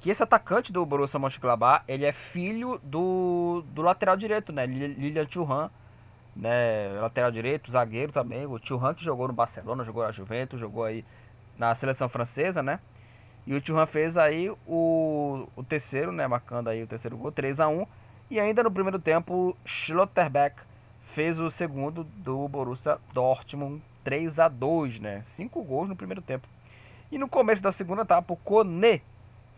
[0.01, 4.65] que esse atacante do Borussia Mönchengladbach, ele é filho do, do lateral direito, né?
[4.65, 5.69] Lilian Thuram,
[6.35, 6.89] né?
[6.99, 8.47] Lateral direito, zagueiro também.
[8.47, 11.05] O Thuram que jogou no Barcelona, jogou na Juventus, jogou aí
[11.55, 12.79] na seleção francesa, né?
[13.45, 16.25] E o Thuram fez aí o, o terceiro, né?
[16.25, 17.85] Marcando aí o terceiro gol, 3 a 1
[18.31, 20.63] E ainda no primeiro tempo, Schlotterbeck
[21.03, 25.21] fez o segundo do Borussia Dortmund, 3 a 2 né?
[25.25, 26.47] Cinco gols no primeiro tempo.
[27.11, 29.03] E no começo da segunda etapa, o Kone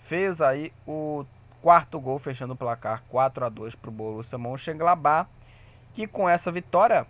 [0.04, 1.26] fez aí o
[1.62, 5.30] quarto gol, fechando o placar 4 a 2 para o Borussia Mönchengladbach.
[5.94, 7.06] Que com essa vitória,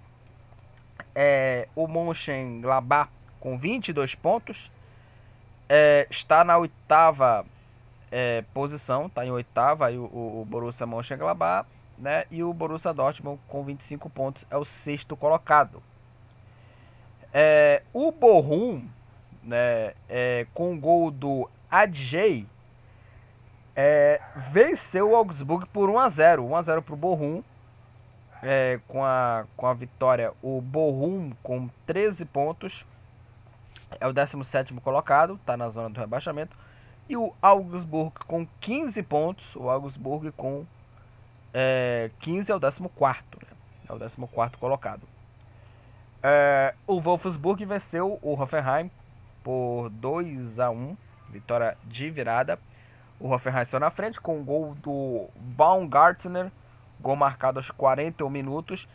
[1.16, 4.72] é, o Mönchengladbach com 22 pontos
[5.68, 7.46] é, está na oitava
[8.12, 11.68] é, posição, está em oitava aí o, o Borussia Mönchengladbach,
[11.98, 12.26] né?
[12.30, 15.82] E o Borussia Dortmund com 25 pontos é o sexto colocado.
[17.34, 18.88] É, o Bochum,
[19.41, 22.46] né, é, com o gol do Adjei,
[23.76, 24.21] é,
[24.51, 27.43] venceu o Augsburg por 1 a 0, 1 a 0 para o Bochum.
[28.41, 32.86] É, com, a, com a vitória, o Bochum com 13 pontos
[33.99, 36.57] é o 17 colocado, está na zona do rebaixamento.
[37.07, 39.55] E o Augsburg com 15 pontos.
[39.55, 40.65] O Augsburg com
[41.53, 42.82] é, 15 é o 14,
[43.41, 43.47] né?
[43.89, 45.07] É o 14 colocado.
[46.21, 48.89] É, o Wolfsburg venceu o Hoffenheim
[49.43, 50.95] por 2 a 1
[51.30, 52.57] vitória de virada.
[53.24, 56.51] O Hoffenheim saiu na frente com o gol do Baumgartner,
[56.99, 58.86] gol marcado aos 41 minutos.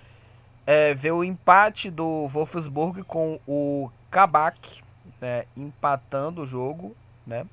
[0.66, 4.84] É, veio o empate do Wolfsburg com o Kabak,
[5.18, 6.94] né, empatando o jogo,
[7.26, 7.46] né?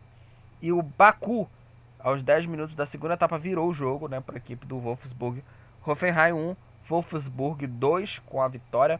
[0.61, 1.49] E o Baku,
[1.97, 5.41] aos 10 minutos da segunda etapa, virou o jogo, né, para a equipe do Wolfsburg.
[5.88, 6.57] Hoffenheim 1,
[6.89, 8.99] Wolfsburg 2 com a vitória.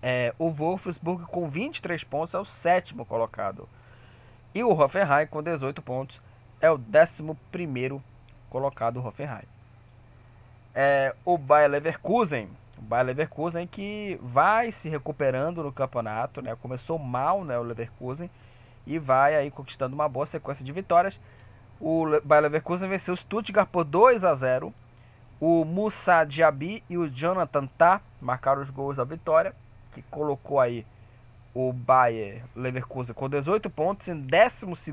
[0.00, 3.68] É, o Wolfsburg com 23 pontos é o sétimo colocado.
[4.54, 6.22] E o Hoffenheim com 18 pontos
[6.62, 8.02] é o décimo primeiro
[8.48, 9.44] colocado o Hoffenheim.
[10.74, 12.48] É, o Bayer Leverkusen
[12.78, 16.56] o Bayer Leverkusen que vai se recuperando no campeonato, né?
[16.56, 18.30] Começou mal, né, o Leverkusen
[18.86, 21.20] e vai aí conquistando uma boa sequência de vitórias.
[21.80, 24.74] O Bayer Leverkusen venceu o Stuttgart por 2 a 0.
[25.40, 29.54] O Moussa Diaby e o Jonathan Tah marcaram os gols da vitória,
[29.92, 30.86] que colocou aí
[31.54, 34.92] o Bayer Leverkusen com 18 pontos em 12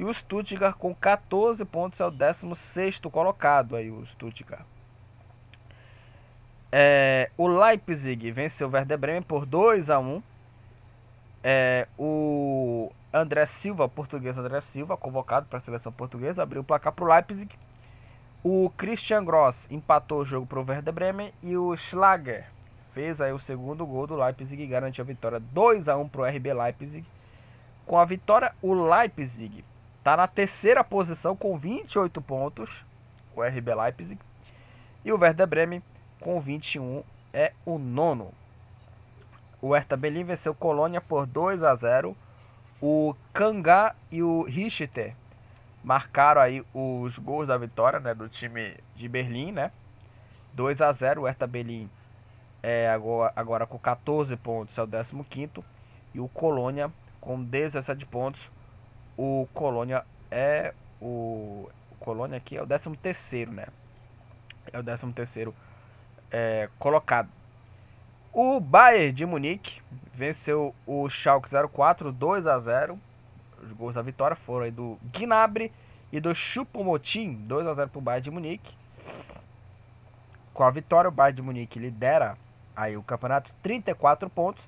[0.00, 4.64] e o Stuttgart com 14 pontos é o 16 colocado aí o Stuttgart.
[6.72, 10.22] É, o Leipzig venceu o Werder Bremen por 2 a 1
[11.44, 16.94] é, O André Silva, português André Silva, convocado para a seleção portuguesa, abriu o placar
[16.94, 17.54] para o Leipzig.
[18.42, 22.46] O Christian Gross empatou o jogo para o Werder Bremen e o Schlager
[22.94, 26.22] fez aí o segundo gol do Leipzig e garantiu a vitória 2 a 1 para
[26.22, 27.04] o RB Leipzig.
[27.84, 29.62] Com a vitória, o Leipzig
[30.00, 32.84] está na terceira posição com 28 pontos,
[33.36, 34.18] o RB Leipzig.
[35.04, 35.82] E o Werder Bremen
[36.20, 38.32] com 21 é o nono.
[39.62, 42.16] O Hertha Berlim venceu Colônia por 2 a 0.
[42.80, 45.14] O Kanga e o Richter
[45.84, 49.70] marcaram aí os gols da vitória né, do time de Berlim, né?
[50.54, 51.90] 2 a 0 o Hertha Berlim
[52.62, 54.88] é agora, agora com 14 pontos, é o
[55.24, 55.64] 15
[56.14, 56.90] e o Colônia
[57.20, 58.50] com 17 pontos.
[59.22, 63.66] O Colônia é o, o Colônia aqui é o 13 terceiro, né?
[64.72, 65.54] É o 13 terceiro
[66.30, 67.28] é, colocado.
[68.32, 69.82] O Bayern de Munique
[70.14, 72.98] venceu o Schalke 04 2 a 0.
[73.62, 75.70] Os gols da vitória foram aí do Gnabry
[76.10, 78.74] e do Choupo-Moting 2 a 0 para o Bayern de Munique.
[80.54, 82.38] Com a vitória, o Bayern de Munique lidera
[82.74, 84.66] aí o campeonato 34 pontos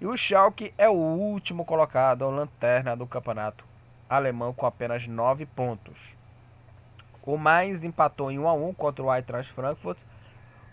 [0.00, 3.68] e o Schalke é o último colocado, a lanterna do campeonato
[4.10, 6.16] alemão com apenas 9 pontos.
[7.22, 10.02] O mais empatou em 1 a 1 contra o Eintracht Frankfurt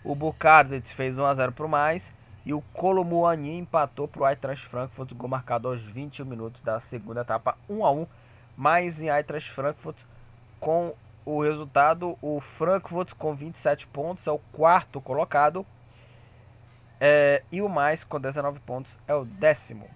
[0.04, 2.12] o Bucardet fez 1 a 0 para o mais.
[2.46, 7.20] E o Colomuani empatou para o Eintracht Frankfurt, gol marcado aos 21 minutos da segunda
[7.20, 8.06] etapa, 1 a 1
[8.56, 10.02] mais em Eintracht Frankfurt
[10.58, 10.94] com
[11.26, 15.66] o resultado, o Frankfurt com 27 pontos é o quarto colocado.
[16.98, 19.86] É, e o mais com 19 pontos é o décimo.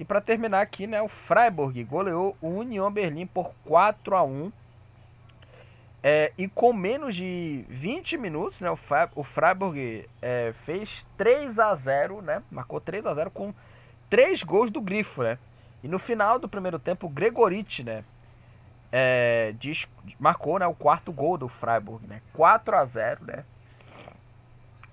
[0.00, 4.50] E para terminar aqui, né, o Freiburg goleou o Union Berlim por 4 a 1
[6.02, 8.70] é, e com menos de 20 minutos, né,
[9.14, 13.52] o, Freiburg é, fez 3 a 0 né, marcou 3 a 0 com
[14.08, 15.22] 3 gols do Grifo.
[15.22, 15.36] Né,
[15.84, 18.02] e no final do primeiro tempo, o Gregorit né,
[18.90, 19.86] é, diz,
[20.18, 22.06] marcou né, o quarto gol do Freiburg.
[22.06, 23.44] Né, 4 a 0 né.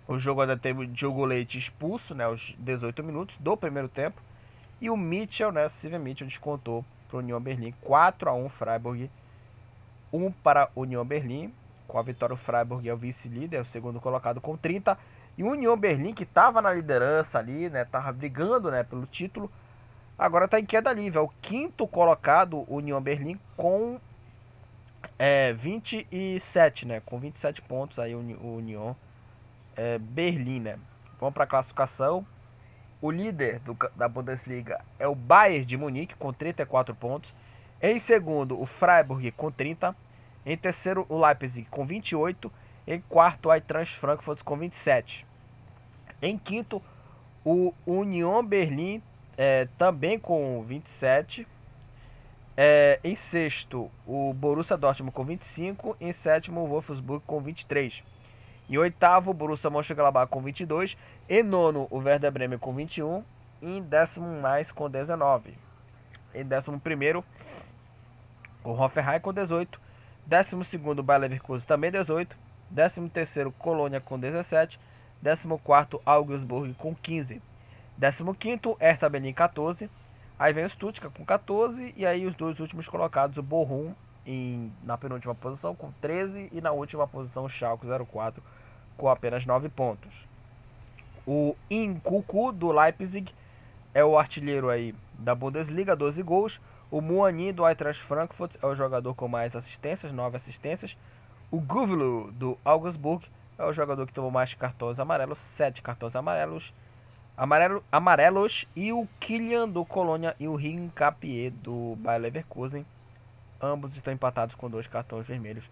[0.06, 4.27] O jogo ainda teve Diogo Leite expulso né, aos 18 minutos do primeiro tempo.
[4.80, 9.10] E o Mitchell, né, Steven Mitchell, descontou para o Union Berlim 4 a 1 Freiburg
[10.12, 11.54] 1 para União Berlim.
[11.88, 14.98] Com a vitória, o Freiburg é o vice-líder, o segundo colocado com 30.
[15.38, 17.86] E o União Berlim, que estava na liderança ali, né?
[17.86, 19.52] Tava brigando né, pelo título.
[20.18, 21.20] Agora está em queda livre.
[21.20, 24.00] É o quinto colocado, o União Berlim, com
[25.18, 27.02] é, 27, né?
[27.06, 28.96] Com 27 pontos aí o União
[29.76, 30.80] é, Berlim, né?
[31.20, 32.26] Vamos para a classificação.
[33.02, 37.34] O líder do, da Bundesliga é o Bayern de Munique com 34 pontos.
[37.82, 39.96] Em segundo, o Freiburg com 30.
[40.46, 42.52] Em terceiro, o Leipzig com 28.
[42.88, 45.26] Em quarto, o Eintracht Frankfurt com 27.
[46.22, 46.82] Em quinto,
[47.46, 49.02] o Union Berlim
[49.38, 51.48] é, também com 27.
[52.60, 55.96] É, em sexto, o Borussia Dortmund com 25.
[56.02, 58.04] Em sétimo, o Wolfsburg com 23.
[58.70, 60.98] Em oitavo, o Borussia Mönchengladbach com 22.
[61.30, 63.24] Em nono, o Werder Bremen com 21.
[63.62, 65.58] E em décimo mais com 19.
[66.34, 67.24] Em décimo primeiro,
[68.64, 69.80] o Hoffenheim com 18,
[70.26, 72.38] 12 o Bayer Leverkusen também 18,
[73.12, 74.80] 13 Colônia com 17,
[75.24, 77.42] 14 Augsburg com 15,
[78.38, 79.90] 15 Hertha Berlin 14,
[80.38, 83.96] aí vem o Stuttgart com 14 e aí os dois últimos colocados, o Bochum
[84.26, 88.44] em, na penúltima posição com 13 e na última posição o Schalke 04
[88.98, 90.28] com apenas 9 pontos.
[91.26, 93.34] O Incucu do Leipzig
[93.94, 96.62] é o artilheiro aí da Bundesliga, 12 gols.
[96.90, 100.98] O Muani do Eintracht Frankfurt é o jogador com mais assistências, 9 assistências.
[101.52, 103.26] O Guvlu do Augsburg
[103.58, 106.74] é o jogador que tomou mais cartões amarelos, 7 cartões amarelos.
[107.36, 112.86] Amarelo, amarelos e o Kylian do Colônia e o Rincapié do Bayer Leverkusen.
[113.62, 115.70] Ambos estão empatados com dois cartões vermelhos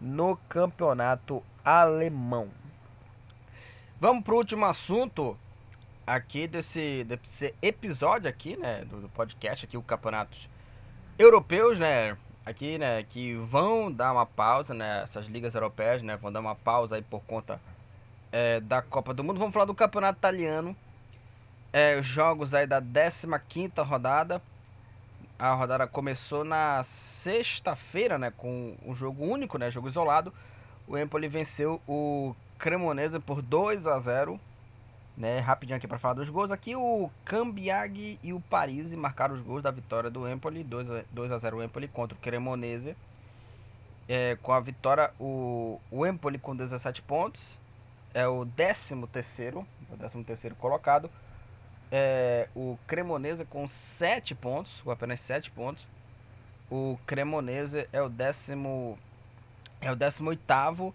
[0.00, 2.48] no campeonato alemão.
[4.00, 5.38] Vamos para o último assunto
[6.04, 10.48] aqui desse, desse episódio aqui, né, do, do podcast aqui, o Campeonatos
[11.16, 16.32] europeus, né, aqui, né, que vão dar uma pausa, né, essas ligas europeias, né, vão
[16.32, 17.60] dar uma pausa aí por conta
[18.32, 19.38] é, da Copa do Mundo.
[19.38, 20.76] Vamos falar do Campeonato Italiano,
[21.72, 24.42] é, jogos aí da 15ª rodada.
[25.38, 30.34] A rodada começou na sexta-feira, né, com um jogo único, né, jogo isolado.
[30.86, 34.40] O Empoli venceu o Cremonese por 2 a 0
[35.16, 36.50] né, rapidinho aqui para falar dos gols.
[36.50, 40.64] Aqui o Cambiag e o Paris marcaram os gols da vitória do Empoli.
[40.64, 42.96] 2 a, 2 a 0 o Empoli contra o Cremonese.
[44.08, 47.40] É, com a vitória, o, o Empoli com 17 pontos.
[48.12, 51.10] É o 13 terceiro, o 13 terceiro colocado.
[51.90, 55.86] É, o Cremonese com 7 pontos, com apenas 7 pontos.
[56.70, 58.98] O Cremonese é o décimo
[59.80, 60.94] é o 18 oitavo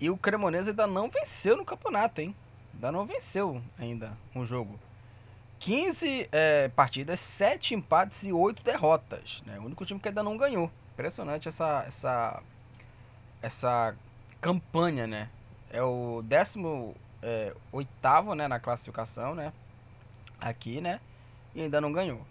[0.00, 2.34] e o Cremonese ainda não venceu no campeonato, hein?
[2.74, 4.78] Ainda não venceu ainda um jogo.
[5.58, 9.42] 15 é, partidas, 7 empates e 8 derrotas.
[9.44, 9.58] Né?
[9.58, 10.70] O único time que ainda não ganhou.
[10.94, 12.42] Impressionante essa, essa,
[13.42, 13.94] essa
[14.40, 15.28] campanha, né?
[15.70, 19.52] É o 18 é, oitavo, né, na classificação, né?
[20.40, 21.00] Aqui, né?
[21.54, 22.24] E ainda não ganhou.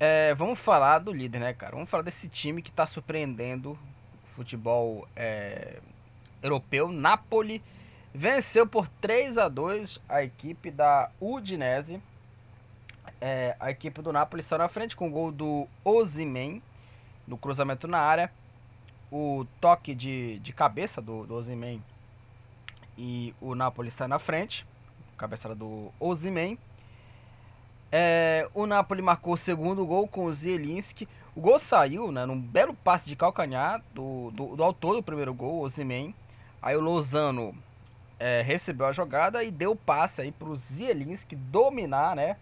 [0.00, 1.72] É, vamos falar do líder, né, cara?
[1.74, 3.78] Vamos falar desse time que está surpreendendo o
[4.34, 5.80] futebol é,
[6.42, 6.88] europeu.
[6.88, 7.62] Napoli
[8.14, 12.00] venceu por 3 a 2 a equipe da Udinese.
[13.20, 16.62] É, a equipe do Napoli saiu na frente com o gol do Ozimen
[17.26, 18.30] no cruzamento na área.
[19.10, 21.38] O toque de, de cabeça do, do
[22.96, 24.66] e o Napoli sai na frente.
[25.16, 26.58] Cabeçada do Ozimen.
[27.90, 31.08] É, o Napoli marcou o segundo gol com o Zielinski.
[31.34, 35.32] O gol saiu né, num belo passe de calcanhar do, do, do autor do primeiro
[35.32, 36.14] gol, Ozimen.
[36.60, 37.54] Aí o Lozano
[38.18, 42.36] é, recebeu a jogada e deu passe aí pro Zielinski dominar, né?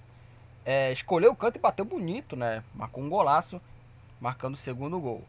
[0.64, 2.64] É, escolheu o canto e bateu bonito, né?
[2.74, 3.60] Marcou um golaço,
[4.20, 5.22] marcando o segundo gol.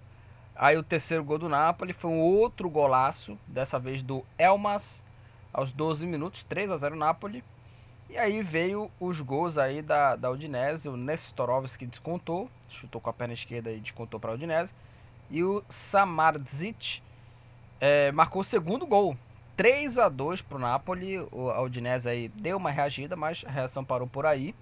[0.56, 5.04] Aí o terceiro gol do Napoli foi um outro golaço, dessa vez do Elmas
[5.54, 7.44] aos 12 minutos, 3 a 0 Napoli.
[8.10, 13.14] E aí veio os gols aí da, da Udinese, o Nestorovski descontou, chutou com a
[13.14, 14.74] perna esquerda e descontou para a Udinese.
[15.30, 17.02] E o Samardzic
[17.80, 19.18] é, marcou o segundo gol,
[19.56, 21.18] 3 a 2 para o Napoli.
[21.18, 24.54] A Udinese aí deu uma reagida, mas a reação parou por aí.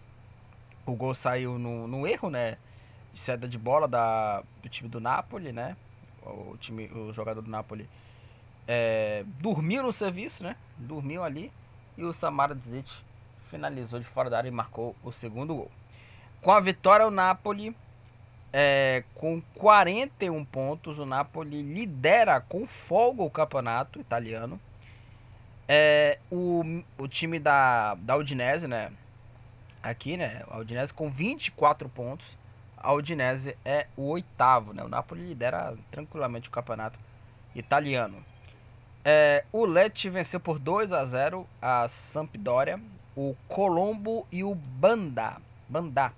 [0.86, 2.58] O gol saiu no, no erro, né?
[3.14, 5.76] De saída de bola da, do time do Napoli, né?
[6.24, 7.88] O, time, o jogador do Napoli
[8.68, 10.56] é, dormiu no serviço, né?
[10.78, 11.52] Dormiu ali.
[11.98, 12.92] E o Samardzic
[13.50, 15.72] finalizou de fora da área e marcou o segundo gol.
[16.42, 17.76] Com a vitória, o Napoli,
[18.52, 24.60] é, com 41 pontos, o Napoli lidera com folga o campeonato italiano.
[25.68, 26.64] É, o,
[26.98, 28.92] o time da, da Udinese, né?
[29.84, 30.44] Aqui, né?
[30.48, 32.26] A Udinese com 24 pontos.
[32.78, 34.84] A Udinese é o oitavo, né?
[34.84, 36.98] O Napoli lidera tranquilamente o campeonato
[37.56, 38.24] italiano.
[39.04, 42.80] É, o Lecce venceu por 2 a 0 a Sampdoria.
[43.16, 45.38] O Colombo e o Banda,
[45.70, 46.12] Banda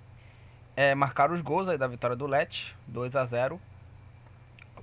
[0.78, 3.60] é, marcaram os gols aí da vitória do Lecce, 2 a 0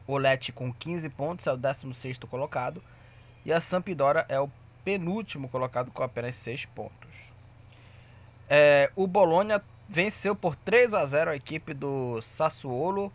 [0.06, 2.84] O Lecce com 15 pontos é o 16 colocado.
[3.46, 4.52] E a Sampdoria é o
[4.84, 7.32] penúltimo colocado com apenas 6 pontos.
[8.50, 13.10] É, o Bologna venceu por 3 a 0 a equipe do Sassuolo.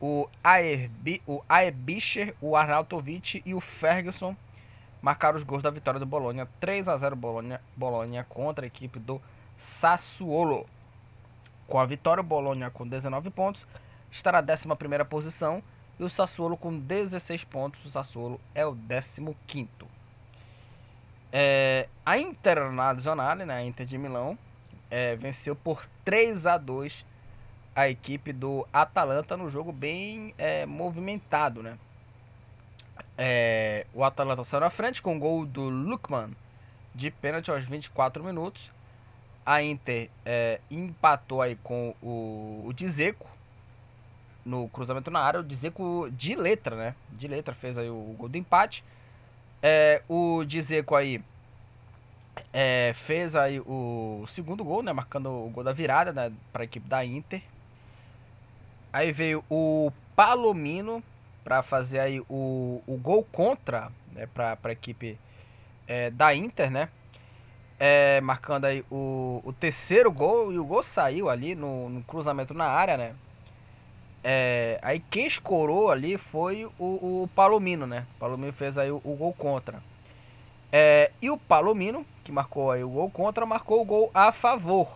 [0.00, 4.34] O Aerbi, o Aebischer, o Arnautovic e o Ferguson
[5.00, 6.48] marcaram os gols da vitória do Bologna.
[6.58, 9.22] 3 a 0 Bologna, Bologna contra a equipe do
[9.56, 10.66] Sassuolo.
[11.66, 13.66] Com a vitória, o Bologna com 19 pontos
[14.10, 15.62] está na 11 posição
[15.98, 17.84] e o Sassuolo com 16 pontos.
[17.84, 18.76] O Sassuolo é o
[19.46, 19.68] 15.
[21.32, 24.38] É, a Internazionale, né, a Inter de Milão,
[24.90, 27.04] é, venceu por 3 a 2
[27.74, 31.62] a equipe do Atalanta no jogo bem é, movimentado.
[31.62, 31.78] Né?
[33.18, 36.30] É, o Atalanta saiu na frente com o gol do Lukman
[36.94, 38.72] de pênalti aos 24 minutos.
[39.46, 43.28] A Inter é, empatou aí com o, o Dzeko
[44.44, 46.94] no cruzamento na área, o Dzeko de letra, né?
[47.12, 48.82] De letra fez aí o gol do empate.
[49.62, 51.22] É, o Dzeko aí
[52.52, 54.92] é, fez aí o segundo gol, né?
[54.92, 57.42] Marcando o gol da virada né, para a equipe da Inter.
[58.92, 61.02] Aí veio o Palomino
[61.44, 65.18] para fazer aí o, o gol contra né, para a equipe
[65.86, 66.88] é, da Inter, né?
[67.78, 72.54] É, marcando aí o, o terceiro gol e o gol saiu ali no, no cruzamento
[72.54, 73.14] na área, né?
[74.24, 78.06] É, aí quem escorou ali foi o, o Palomino, né?
[78.16, 79.78] O Palomino fez aí o, o gol contra.
[80.72, 84.88] É, e o Palomino, que marcou aí o gol contra, marcou o gol a favor.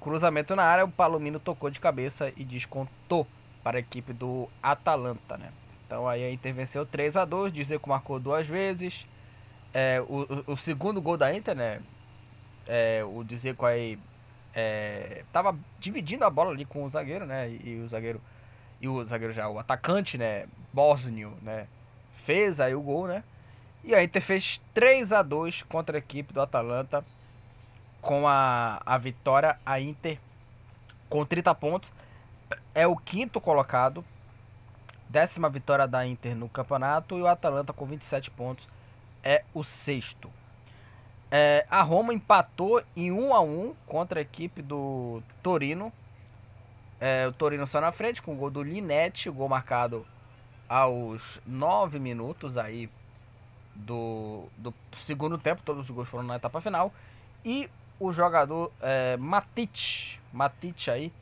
[0.00, 3.26] Cruzamento na área, o Palomino tocou de cabeça e descontou
[3.62, 5.50] para a equipe do Atalanta, né?
[5.86, 9.04] Então aí a Inter venceu 3 a 2 Dizer que marcou duas vezes.
[9.72, 11.80] É, o, o, segundo gol da Inter, né?
[12.66, 13.98] É, o Dzeko aí
[14.54, 17.48] é, tava dividindo a bola ali com o zagueiro, né?
[17.48, 18.20] E, e, o zagueiro
[18.80, 20.46] e o zagueiro já o atacante, né?
[20.72, 21.66] Bosnio, né?
[22.24, 23.22] Fez aí o gol, né?
[23.84, 27.04] E a Inter fez 3 a 2 contra a equipe do Atalanta.
[28.02, 30.18] Com a, a vitória, a Inter
[31.08, 31.92] com 30 pontos
[32.74, 34.04] é o quinto colocado.
[35.08, 37.18] Décima vitória da Inter no campeonato.
[37.18, 38.66] E o Atalanta com 27 pontos
[39.22, 40.30] é o sexto.
[41.30, 45.92] É, a Roma empatou em 1 a 1 contra a equipe do Torino.
[47.00, 50.06] É, o Torino saiu na frente com o gol do Linetti, gol marcado
[50.68, 52.90] aos 9 minutos aí
[53.74, 54.74] do, do
[55.06, 55.62] segundo tempo.
[55.64, 56.92] Todos os gols foram na etapa final.
[57.44, 61.12] E o jogador é, Matic, Matic aí,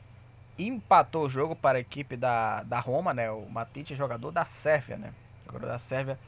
[0.57, 3.29] empatou o jogo para a equipe da, da Roma, né?
[3.31, 5.13] O Matic é jogador da Sérvia, né?
[5.45, 6.19] Jogador da Sérvia.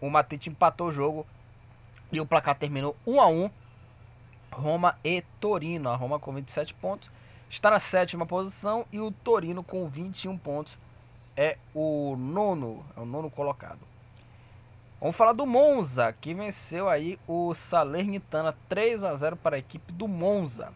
[0.00, 1.26] O Matic empatou o jogo
[2.12, 3.50] e o placar terminou 1 a 1
[4.52, 5.90] Roma e Torino.
[5.90, 7.10] A Roma com 27 pontos
[7.50, 10.78] está na sétima posição e o Torino com 21 pontos
[11.36, 13.80] é o nono, é o nono colocado.
[15.00, 19.92] Vamos falar do Monza, que venceu aí o Salernitana 3 a 0 para a equipe
[19.92, 20.72] do Monza.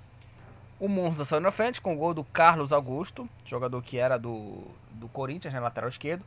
[0.79, 4.65] O Monza saiu na frente com o gol do Carlos Augusto, jogador que era do,
[4.93, 6.25] do Corinthians, né, lateral esquerdo,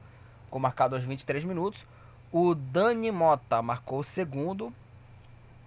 [0.49, 1.85] com marcado aos 23 minutos.
[2.32, 4.73] O Dani Mota marcou o segundo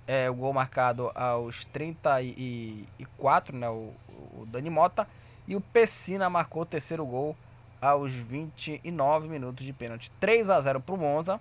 [0.07, 3.93] é, o gol marcado aos 34, né, o,
[4.39, 5.09] o Dani Mota.
[5.47, 7.37] E o Pessina marcou o terceiro gol
[7.81, 10.11] aos 29 minutos de pênalti.
[10.21, 11.41] 3 a 0 para o Monza.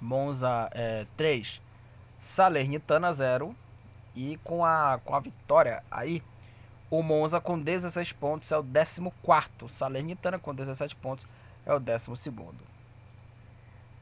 [0.00, 1.60] Monza é, 3,
[2.20, 3.54] Salernitana 0.
[4.14, 6.22] E com a, com a vitória aí,
[6.90, 9.72] o Monza com 16 pontos é o 14.
[9.72, 11.26] Salernitana com 17 pontos
[11.64, 12.10] é o 12.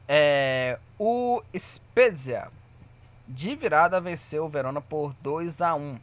[0.07, 2.49] É, o Spezia
[3.27, 5.99] de virada venceu o Verona por 2 a 1.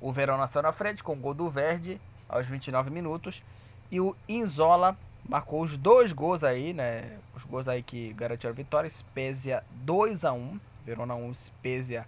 [0.00, 3.42] O Verona saiu na frente com o gol do Verde aos 29 minutos
[3.90, 4.96] e o Inzola
[5.28, 7.18] marcou os dois gols aí, né?
[7.34, 8.88] Os gols aí que garantiram a vitória.
[8.88, 12.06] Spezia 2 a 1, Verona 1, Spezia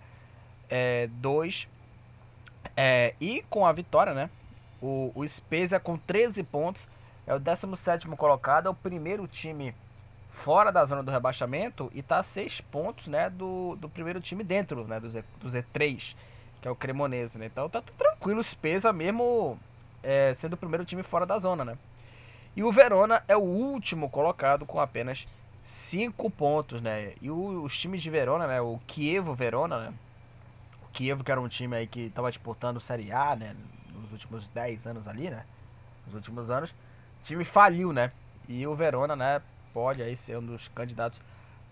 [0.69, 1.69] é, 2.
[2.77, 4.31] É, e com a vitória, né?
[4.81, 6.89] O, o Spezia com 13 pontos
[7.27, 9.75] é o 17 colocado, é o primeiro time
[10.45, 14.45] fora da zona do rebaixamento e está a 6 pontos né, do, do primeiro time
[14.45, 16.15] dentro né, do, Z, do Z3,
[16.61, 17.39] que é o Cremonese.
[17.39, 17.47] Né?
[17.47, 19.59] Então tá tranquilo o Spezia mesmo
[20.03, 21.65] é, sendo o primeiro time fora da zona.
[21.65, 21.79] Né?
[22.55, 25.27] E o Verona é o último colocado com apenas
[25.63, 26.83] 5 pontos.
[26.83, 27.15] Né?
[27.23, 29.95] E o, os times de Verona, né, o Chievo Verona, né?
[30.83, 33.57] o Chievo que era um time aí que estava disputando Série A né,
[33.95, 35.43] nos últimos 10 anos ali, né?
[36.05, 38.13] nos últimos anos, o time faliu, né?
[38.47, 39.41] E o Verona, né,
[39.75, 41.21] pode aí ser um dos candidatos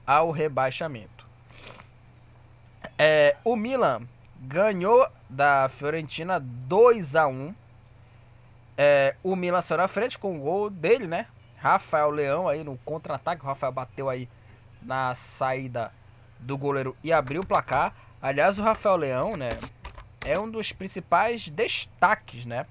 [0.05, 1.25] ao rebaixamento.
[2.99, 4.03] É, o Milan
[4.41, 7.55] ganhou da Fiorentina 2 a 1
[8.77, 11.27] é, O Milan saiu na frente com o gol dele, né?
[11.57, 13.45] Rafael Leão aí no contra-ataque.
[13.45, 14.29] O Rafael bateu aí
[14.83, 15.93] na saída
[16.41, 17.95] do goleiro e abriu o placar.
[18.21, 19.51] Aliás, o Rafael Leão, né?
[20.25, 22.67] É um dos principais destaques, né?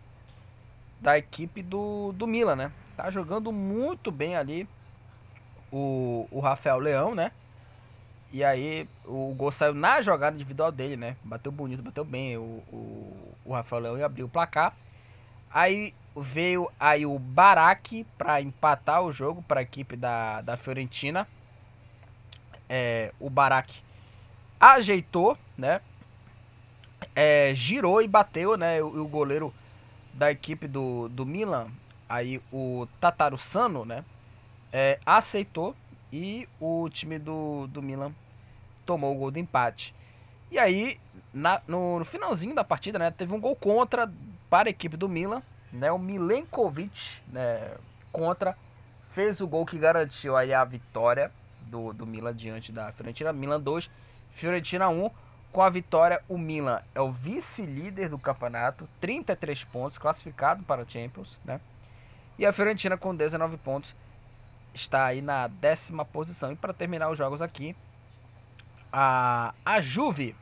[1.00, 2.72] Da equipe do, do Milan, né?
[2.98, 4.68] Tá jogando muito bem ali
[5.72, 7.32] o, o Rafael Leão, né?
[8.34, 11.18] E aí o gol saiu na jogada individual dele, né?
[11.24, 14.74] Bateu bonito, bateu bem o, o, o Rafael Leão e abriu o placar.
[15.54, 21.28] Aí veio aí o Barak para empatar o jogo para a equipe da, da Fiorentina.
[22.70, 23.74] É, o Barak
[24.60, 25.82] ajeitou, né?
[27.14, 28.82] É, girou e bateu, né?
[28.82, 29.54] O, o goleiro
[30.14, 31.68] da equipe do, do Milan,
[32.08, 34.04] aí o Tatarussano, né?
[34.72, 35.76] É, aceitou
[36.12, 38.14] e o time do, do Milan
[38.86, 39.94] tomou o gol do empate.
[40.52, 41.00] E aí,
[41.34, 44.12] na, no, no, finalzinho da partida, né, teve um gol contra
[44.50, 45.42] para a equipe do Milan.
[45.72, 47.76] Né, o Milenkovic né,
[48.12, 48.58] contra
[49.14, 53.32] fez o gol que garantiu aí a vitória do, do Milan diante da Fiorentina.
[53.32, 53.90] Milan 2,
[54.32, 55.10] Fiorentina 1.
[55.52, 60.88] Com a vitória, o Milan é o vice-líder do campeonato, 33 pontos, classificado para a
[60.88, 61.38] Champions.
[61.44, 61.60] Né?
[62.40, 63.94] E a Fiorentina com 19 pontos
[64.74, 66.52] está aí na décima posição.
[66.52, 67.76] E para terminar os jogos aqui,
[68.92, 70.36] a, a Juve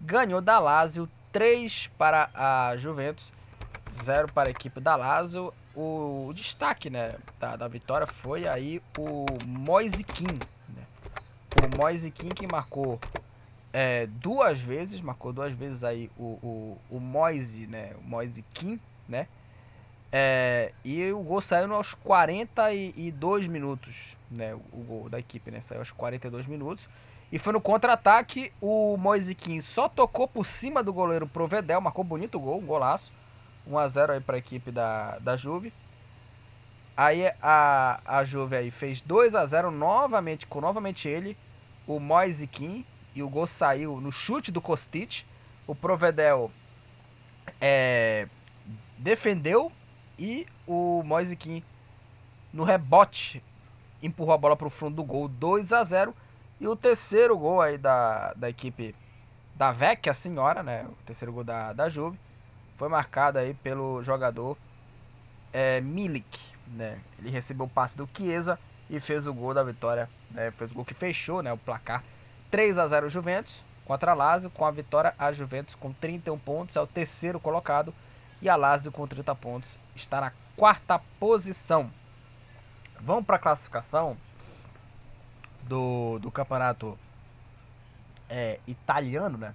[0.00, 3.32] ganhou da Lazio 3 para a Juventus,
[3.90, 5.52] 0 para a equipe da Lazio.
[5.74, 10.04] O, destaque né, da, da, vitória foi aí o Moise
[10.68, 10.84] Né?
[11.56, 13.00] O Moise que marcou
[13.72, 17.92] é, duas vezes, marcou duas vezes aí o, o, o Moise, né?
[17.98, 18.44] O Moise
[19.08, 19.26] né?
[20.16, 24.54] É, e o gol saiu aos 42 minutos, né?
[24.54, 25.60] O gol da equipe, né?
[25.60, 26.88] Saiu aos 42 minutos.
[27.32, 32.38] E foi no contra-ataque, o Moisiquim só tocou por cima do goleiro Provedel, marcou bonito
[32.38, 33.10] gol, um golaço.
[33.68, 35.72] 1x0 aí para a equipe da, da Juve.
[36.96, 41.36] Aí a, a Juve aí fez 2 a 0 novamente, com novamente ele,
[41.88, 42.84] o Moisiquim.
[43.16, 45.24] E o gol saiu no chute do Kostic.
[45.66, 46.52] O Provedel
[47.60, 48.28] é,
[48.96, 49.72] defendeu
[50.18, 51.36] e o Moise
[52.52, 53.42] no rebote
[54.02, 56.14] empurrou a bola para o fundo do gol 2 a 0
[56.60, 58.94] E o terceiro gol aí da, da equipe
[59.54, 60.84] da Vecchia Senhora, né?
[60.84, 62.18] O terceiro gol da, da Juve
[62.76, 64.56] foi marcado aí pelo jogador
[65.52, 66.98] é, Milik, né?
[67.18, 68.58] Ele recebeu o passe do Chiesa
[68.90, 70.50] e fez o gol da vitória, né?
[70.52, 72.02] Fez o gol que fechou, né, o placar
[72.50, 76.76] 3 a 0 Juventus contra a Lazio, com a vitória a Juventus com 31 pontos,
[76.76, 77.92] é o terceiro colocado
[78.40, 81.90] e a Lazio com 30 pontos está na quarta posição.
[83.00, 84.16] Vamos para a classificação
[85.62, 86.98] do, do campeonato
[88.28, 89.54] é, italiano, né?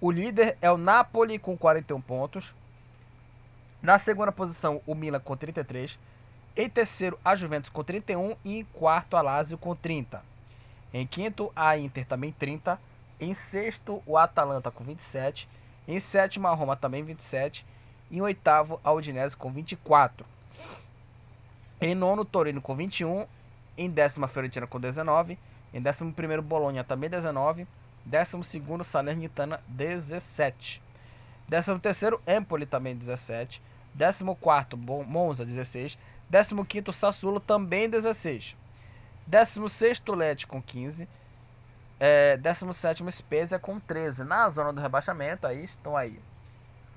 [0.00, 2.54] O líder é o Napoli com 41 pontos.
[3.82, 5.98] Na segunda posição, o Milan com 33.
[6.56, 8.36] Em terceiro, a Juventus com 31.
[8.44, 10.22] E em quarto, a Lazio com 30.
[10.92, 12.80] Em quinto, a Inter também 30.
[13.20, 15.48] Em sexto, o Atalanta com 27.
[15.86, 17.66] Em sétimo, a Roma também 27.
[18.10, 20.24] Em oitavo, a Udinese com 24.
[21.80, 23.26] Em nono, Torino com 21.
[23.76, 25.38] Em décima, Fiorentina com 19.
[25.72, 27.66] Em décimo primeiro, Bolonha também 19.
[28.04, 30.82] Décimo segundo, Salernitana 17.
[31.46, 33.62] Décimo terceiro, Empoli também 17.
[33.94, 35.98] Décimo quarto, Monza 16.
[36.28, 38.56] Décimo quinto, Sassuolo também 16.
[39.26, 41.08] Décimo sexto, Leti com 15.
[42.00, 44.24] É, décimo sétimo, Spezia com 13.
[44.24, 46.18] Na zona do rebaixamento, aí estão aí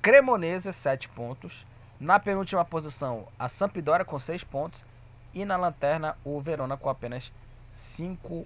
[0.01, 1.65] Cremonese, 7 pontos.
[1.99, 4.83] Na penúltima posição, a Sampdoria com 6 pontos.
[5.33, 7.31] E na lanterna, o Verona com apenas
[7.73, 8.45] cinco,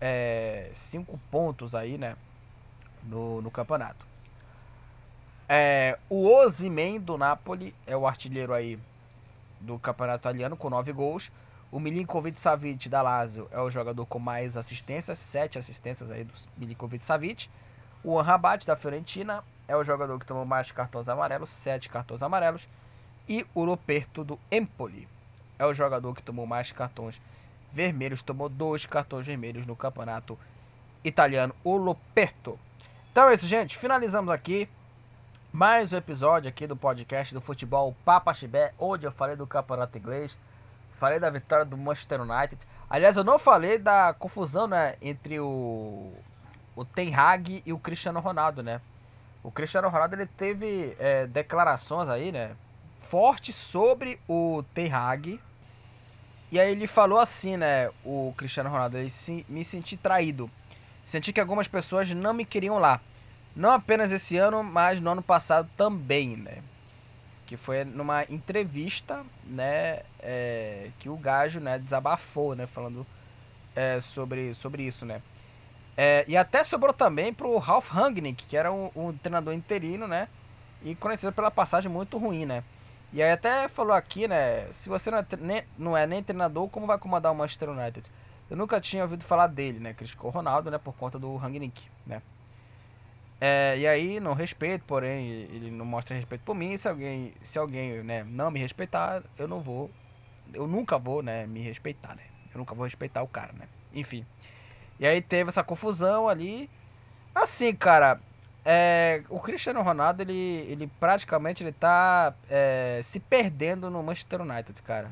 [0.00, 2.16] é, cinco pontos aí, né?
[3.02, 4.06] No, no campeonato.
[5.48, 8.78] É, o Ozyman do Napoli é o artilheiro aí
[9.60, 11.32] do campeonato italiano com nove gols.
[11.72, 16.32] O Milinkovic Savic da Lazio é o jogador com mais assistências, sete assistências aí do
[16.56, 17.48] Milinkovic Savic.
[18.04, 22.66] O Rabat da Fiorentina é o jogador que tomou mais cartões amarelos, sete cartões amarelos.
[23.28, 25.06] E o Loperto do Empoli
[25.56, 27.22] é o jogador que tomou mais cartões
[27.72, 30.36] vermelhos, tomou dois cartões vermelhos no campeonato
[31.04, 32.58] italiano, o Loperto.
[33.12, 33.78] Então é isso, gente.
[33.78, 34.68] Finalizamos aqui
[35.52, 39.96] mais um episódio aqui do podcast do futebol Papa Chibé, onde eu falei do campeonato
[39.96, 40.36] inglês,
[40.98, 42.60] falei da vitória do Manchester United.
[42.88, 46.12] Aliás, eu não falei da confusão, né, entre o
[46.74, 48.80] o Ten Hag e o Cristiano Ronaldo, né?
[49.42, 52.54] O Cristiano Ronaldo ele teve é, declarações aí, né,
[53.08, 55.40] fortes sobre o Ten Hag.
[56.52, 60.50] E aí ele falou assim, né, o Cristiano Ronaldo, ele se, me senti traído.
[61.06, 63.00] Senti que algumas pessoas não me queriam lá.
[63.56, 66.58] Não apenas esse ano, mas no ano passado também, né?
[67.46, 73.04] Que foi numa entrevista, né, é, que o Gajo, né, desabafou, né, falando
[73.74, 75.20] é, sobre, sobre isso, né?
[76.02, 80.28] É, e até sobrou também pro Ralph Rangnick, que era um, um, treinador interino, né?
[80.82, 82.64] E conhecido pela passagem muito ruim, né?
[83.12, 84.66] E aí até falou aqui, né?
[84.72, 88.10] Se você não é, nem, não é nem treinador, como vai comandar o Manchester United?
[88.48, 89.92] Eu nunca tinha ouvido falar dele, né?
[89.92, 90.78] Criticou o Ronaldo, né?
[90.78, 92.22] Por conta do Rangnick, né?
[93.38, 96.78] É, e aí, não respeito, porém, ele não mostra respeito por mim.
[96.78, 99.90] Se alguém, se alguém né, não me respeitar, eu não vou.
[100.54, 102.22] Eu nunca vou, né, me respeitar, né?
[102.54, 103.68] Eu nunca vou respeitar o cara, né?
[103.92, 104.24] Enfim.
[105.00, 106.68] E aí teve essa confusão ali.
[107.34, 108.20] Assim, cara,
[108.62, 114.82] é, o Cristiano Ronaldo, ele, ele praticamente ele tá é, se perdendo no Manchester United,
[114.82, 115.10] cara.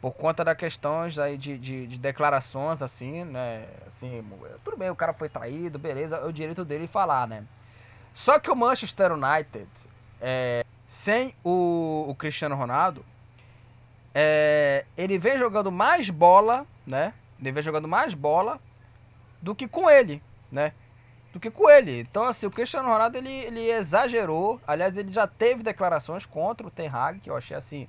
[0.00, 3.66] Por conta das questões aí de, de, de, declarações, assim, né?
[3.88, 4.24] Assim,
[4.64, 7.44] tudo bem, o cara foi traído, beleza, é o direito dele falar, né?
[8.14, 9.68] Só que o Manchester United,
[10.20, 13.04] é, sem o, o Cristiano Ronaldo,
[14.14, 17.12] é, ele vem jogando mais bola, né?
[17.40, 18.60] Ele vem jogando mais bola
[19.42, 20.72] do que com ele, né?
[21.32, 22.00] Do que com ele.
[22.00, 24.60] Então, assim, o Cristiano Ronaldo, ele, ele exagerou.
[24.66, 27.88] Aliás, ele já teve declarações contra o Ten Hag, que eu achei, assim,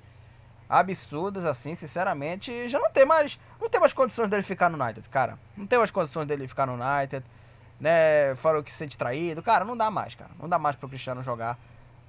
[0.68, 2.68] absurdas, assim, sinceramente.
[2.68, 5.38] Já não tem mais, não tem mais condições dele ficar no United, cara.
[5.56, 7.24] Não tem mais condições dele ficar no United,
[7.78, 8.34] né?
[8.36, 9.42] Falou que se sente traído.
[9.42, 10.30] Cara, não dá mais, cara.
[10.40, 11.58] Não dá mais pro Cristiano jogar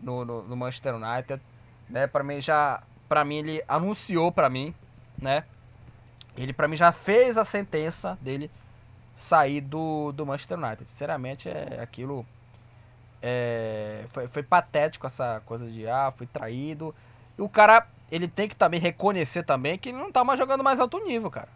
[0.01, 1.41] no, no, no Manchester United,
[1.89, 2.07] né?
[2.07, 2.81] Pra mim, já...
[3.07, 4.73] Pra mim, ele anunciou pra mim,
[5.21, 5.43] né?
[6.35, 8.49] Ele, pra mim, já fez a sentença dele
[9.15, 10.89] sair do, do Manchester United.
[10.89, 12.25] Sinceramente, é aquilo.
[13.21, 16.93] É, foi, foi patético essa coisa de ah, fui traído.
[17.37, 20.63] E o cara, ele tem que também reconhecer também que ele não tá mais jogando
[20.63, 21.49] mais alto nível, cara.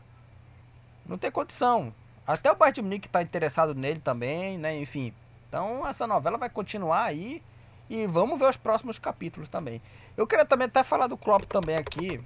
[1.06, 1.94] Não tem condição.
[2.26, 4.78] Até o Bayern Munique tá interessado nele também, né?
[4.80, 5.14] Enfim.
[5.48, 7.42] Então essa novela vai continuar aí
[7.90, 9.82] e vamos ver os próximos capítulos também.
[10.16, 12.22] Eu queria também até falar do Klopp também aqui,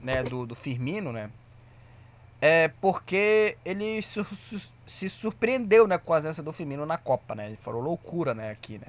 [0.00, 1.30] né, do, do Firmino, né?
[2.44, 7.34] É porque ele su su se surpreendeu, né, com a ausência do Firmino na Copa,
[7.36, 7.46] né?
[7.46, 8.86] Ele falou loucura, né, aqui, né?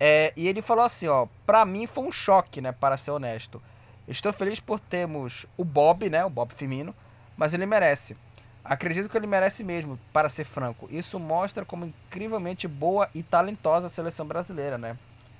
[0.00, 3.62] É, e ele falou assim, ó, pra mim foi um choque, né, para ser honesto.
[4.08, 6.94] Estou feliz por termos o Bob, né, o Bob Firmino,
[7.36, 8.16] mas ele merece.
[8.64, 10.88] Acredito que ele merece mesmo, para ser franco.
[10.90, 14.96] Isso mostra como incrivelmente boa e talentosa a seleção brasileira, né?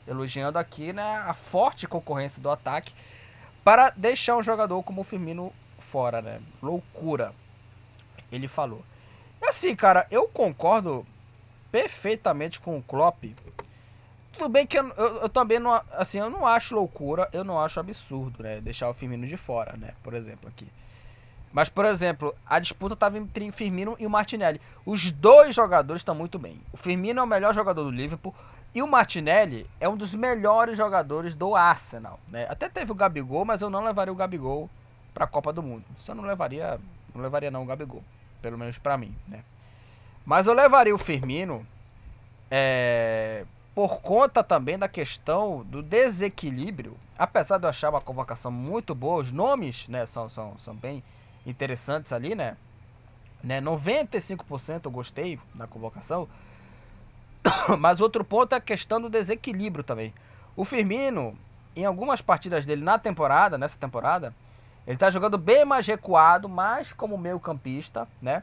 [0.06, 2.92] Elogiando aqui, né, a forte concorrência do ataque
[3.64, 5.50] para deixar um jogador como o Firmino
[5.94, 6.40] fora, né?
[6.60, 7.32] Loucura.
[8.32, 8.82] Ele falou.
[9.40, 11.06] Assim, cara, eu concordo
[11.70, 13.22] perfeitamente com o Klopp.
[14.32, 17.60] Tudo bem que eu, eu, eu, também não, assim, eu não acho loucura, eu não
[17.60, 18.60] acho absurdo, né?
[18.60, 19.94] Deixar o Firmino de fora, né?
[20.02, 20.66] Por exemplo, aqui.
[21.52, 24.60] Mas, por exemplo, a disputa estava entre Firmino e o Martinelli.
[24.84, 26.60] Os dois jogadores estão muito bem.
[26.72, 28.34] O Firmino é o melhor jogador do Liverpool
[28.74, 32.48] e o Martinelli é um dos melhores jogadores do Arsenal, né?
[32.50, 34.68] Até teve o Gabigol, mas eu não levaria o Gabigol
[35.14, 35.84] para a Copa do Mundo.
[35.96, 36.78] Isso eu não levaria,
[37.14, 38.02] não levaria não o Gabigol,
[38.42, 39.44] pelo menos para mim, né?
[40.26, 41.66] Mas eu levaria o Firmino
[42.50, 43.44] é,
[43.74, 46.96] por conta também da questão do desequilíbrio.
[47.18, 51.02] Apesar de eu achar uma convocação muito boa, os nomes, né, são, são, são bem
[51.46, 52.56] interessantes ali, né?
[53.42, 56.28] né 95% eu gostei da convocação.
[57.78, 60.14] Mas outro ponto é a questão do desequilíbrio também.
[60.56, 61.36] O Firmino,
[61.76, 64.34] em algumas partidas dele na temporada, nessa temporada,
[64.86, 68.42] ele está jogando bem mais recuado, mais como meio campista, né?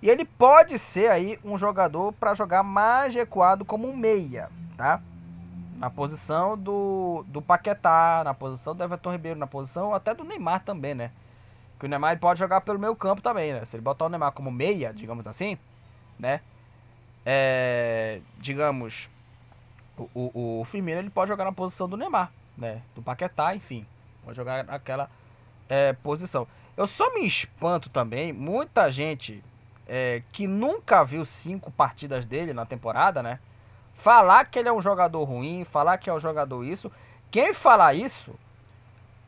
[0.00, 5.00] E ele pode ser aí um jogador para jogar mais recuado como um meia, tá?
[5.76, 10.64] Na posição do, do Paquetá, na posição do Everton Ribeiro, na posição até do Neymar
[10.64, 11.10] também, né?
[11.78, 13.64] Que o Neymar pode jogar pelo meio campo também, né?
[13.66, 15.58] Se ele botar o Neymar como meia, digamos assim,
[16.18, 16.40] né?
[17.24, 19.10] É, digamos,
[19.98, 22.80] o, o, o Firmino ele pode jogar na posição do Neymar, né?
[22.94, 23.86] Do Paquetá, enfim.
[24.24, 25.10] Pode jogar naquela
[25.68, 26.46] é, posição.
[26.76, 29.42] Eu só me espanto também, muita gente
[29.86, 33.38] é, que nunca viu cinco partidas dele na temporada, né?
[33.94, 36.92] Falar que ele é um jogador ruim, falar que é um jogador isso.
[37.30, 38.34] Quem falar isso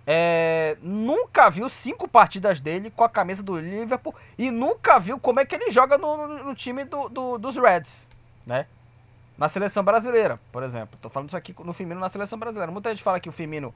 [0.06, 5.40] é, nunca viu cinco partidas dele com a camisa do Liverpool e nunca viu como
[5.40, 8.06] é que ele joga no, no, time do, do, dos Reds,
[8.46, 8.66] né?
[9.36, 10.98] Na seleção brasileira, por exemplo.
[11.00, 12.72] Tô falando isso aqui no Firmino na seleção brasileira.
[12.72, 13.72] Muita gente fala que o Firmino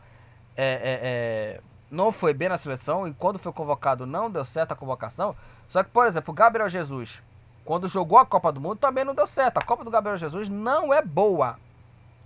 [0.56, 1.60] é, é, é,
[1.92, 5.36] não foi bem na seleção e quando foi convocado não deu certo a convocação.
[5.68, 7.22] Só que, por exemplo, o Gabriel Jesus,
[7.64, 9.58] quando jogou a Copa do Mundo, também não deu certo.
[9.58, 11.58] A Copa do Gabriel Jesus não é boa.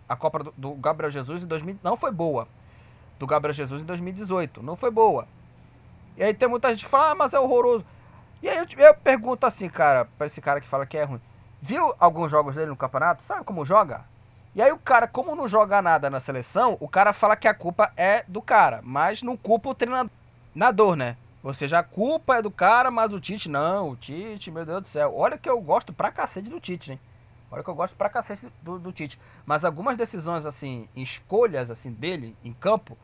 [0.09, 2.47] A Copa do, Gabriel Jesus em 2000 não foi boa.
[3.19, 5.27] Do Gabriel Jesus em 2018 não foi boa.
[6.17, 7.85] E aí tem muita gente que fala, ah, mas é horroroso.
[8.41, 11.21] E aí eu, eu pergunto assim, cara, para esse cara que fala que é ruim.
[11.61, 13.23] Viu alguns jogos dele no campeonato?
[13.23, 14.05] Sabe como joga?
[14.57, 17.53] E aí o cara, como não joga nada na seleção, o cara fala que a
[17.53, 21.19] culpa é do cara, mas não culpa o treinador, né?
[21.43, 24.81] Ou seja, a culpa é do cara, mas o Tite não, o Tite, meu Deus
[24.81, 25.13] do céu.
[25.15, 26.99] Olha que eu gosto pra cacete do Tite, né?
[27.51, 29.21] Olha que eu gosto pra cacete do, do Tite.
[29.45, 32.97] Mas algumas decisões, assim, escolhas, assim, dele em campo,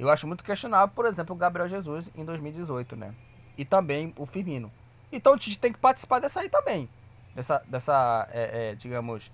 [0.00, 3.14] eu acho muito questionável, por exemplo, o Gabriel Jesus em 2018, né?
[3.56, 4.72] E também o Firmino.
[5.12, 6.88] Então o Tite tem que participar dessa aí também.
[7.32, 9.30] Dessa, dessa é, é, digamos,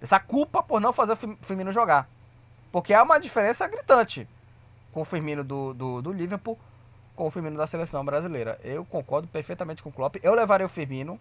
[0.00, 2.08] essa culpa por não fazer o Firmino jogar.
[2.70, 4.28] Porque há uma diferença gritante
[4.92, 6.58] com o Firmino do, do, do Liverpool
[7.14, 8.58] com o Firmino da seleção brasileira.
[8.62, 10.16] Eu concordo perfeitamente com o Klopp.
[10.22, 11.18] Eu levaria o Firmino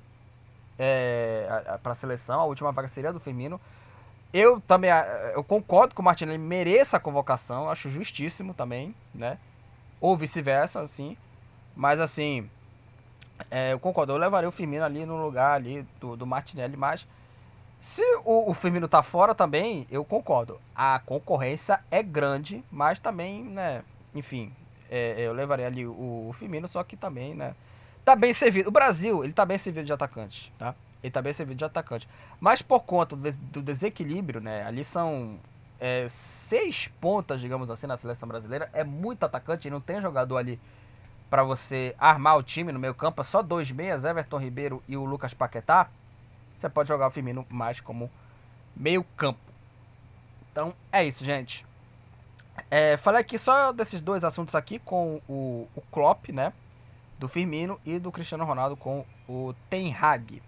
[0.77, 1.47] é,
[1.81, 3.59] para a seleção, a última vaga seria do Firmino.
[4.33, 4.89] Eu também
[5.33, 9.37] eu concordo que o Martinelli mereça a convocação, acho justíssimo também, né?
[10.01, 11.15] Ou vice-versa, assim.
[11.75, 12.49] Mas assim,
[13.51, 17.07] é, eu concordo, eu levaria o Firmino ali no lugar ali do, do Martinelli, mas
[17.83, 20.57] se o, o Firmino tá fora também, eu concordo.
[20.73, 23.83] A concorrência é grande, mas também, né,
[24.15, 24.53] enfim,
[24.89, 27.53] é, eu levaria ali o, o Firmino, só que também, né,
[28.05, 28.69] tá bem servido.
[28.69, 30.73] O Brasil, ele tá bem servido de atacante, tá?
[31.03, 32.07] Ele tá bem servido de atacante.
[32.39, 35.37] Mas por conta do, do desequilíbrio, né, ali são
[35.77, 38.69] é, seis pontas, digamos assim, na seleção brasileira.
[38.71, 40.57] É muito atacante, não tem jogador ali
[41.29, 43.19] para você armar o time no meio campo.
[43.19, 45.89] É só dois meias, Everton Ribeiro e o Lucas Paquetá
[46.63, 48.09] você pode jogar o Firmino mais como
[48.73, 49.39] meio campo.
[50.49, 51.65] Então é isso, gente.
[52.71, 56.53] É, falei aqui só desses dois assuntos aqui com o, o Klopp, né?
[57.19, 60.41] Do Firmino e do Cristiano Ronaldo com o Ten Hag.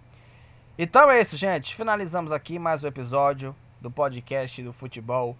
[0.78, 1.74] Então é isso, gente.
[1.76, 5.36] Finalizamos aqui mais um episódio do podcast do futebol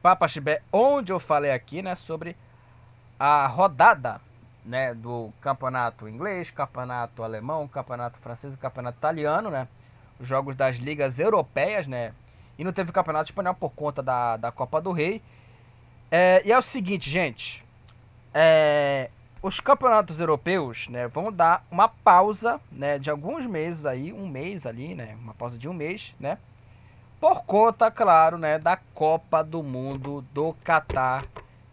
[0.00, 2.34] Papa Chibé, onde eu falei aqui, né, sobre
[3.18, 4.20] a rodada
[4.64, 9.68] né, do campeonato inglês, campeonato alemão, campeonato francês campeonato italiano, né?
[10.22, 12.14] Os jogos das ligas europeias, né?
[12.56, 15.20] E não teve campeonato espanhol por conta da, da Copa do Rei.
[16.10, 17.62] É, e é o seguinte, gente.
[18.32, 19.10] É,
[19.42, 24.64] os campeonatos europeus, né, vão dar uma pausa, né, de alguns meses aí, um mês
[24.64, 26.38] ali, né, uma pausa de um mês, né,
[27.20, 31.24] por conta, claro, né, da Copa do Mundo do Catar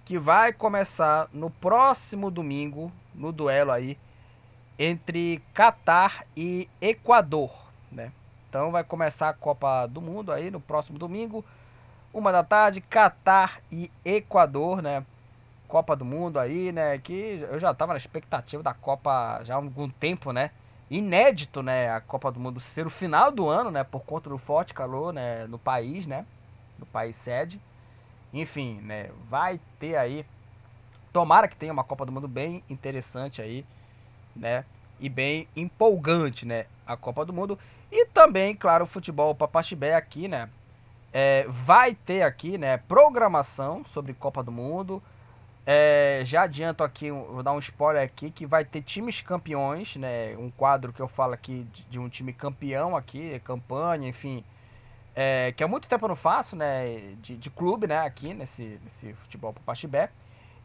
[0.09, 3.95] que vai começar no próximo domingo, no duelo aí
[4.79, 7.51] entre Catar e Equador,
[7.91, 8.11] né?
[8.49, 11.45] Então vai começar a Copa do Mundo aí no próximo domingo,
[12.11, 15.05] uma da tarde, Catar e Equador, né?
[15.67, 16.97] Copa do Mundo aí, né?
[16.97, 20.49] Que eu já tava na expectativa da Copa já há algum tempo, né?
[20.89, 21.91] Inédito, né?
[21.91, 23.83] A Copa do Mundo ser o final do ano, né?
[23.83, 25.45] Por conta do forte calor, né?
[25.45, 26.25] No país, né?
[26.79, 27.61] No país sede.
[28.33, 29.11] Enfim, né?
[29.29, 30.25] Vai ter aí.
[31.13, 33.63] Tomara que tenha uma Copa do Mundo bem interessante aí,
[34.35, 34.65] né?
[34.99, 36.65] E bem empolgante, né?
[36.87, 37.59] A Copa do Mundo.
[37.91, 40.49] E também, claro, o futebol Papaxibé aqui, né?
[41.11, 42.77] É, vai ter aqui, né?
[42.77, 45.01] Programação sobre Copa do Mundo.
[45.65, 50.35] É, já adianto aqui, vou dar um spoiler aqui, que vai ter times campeões, né?
[50.37, 54.43] Um quadro que eu falo aqui de, de um time campeão aqui, campanha, enfim
[55.21, 58.79] é, que há muito tempo eu não faço, né, de, de clube, né, aqui nesse,
[58.81, 60.09] nesse futebol para Pachibé.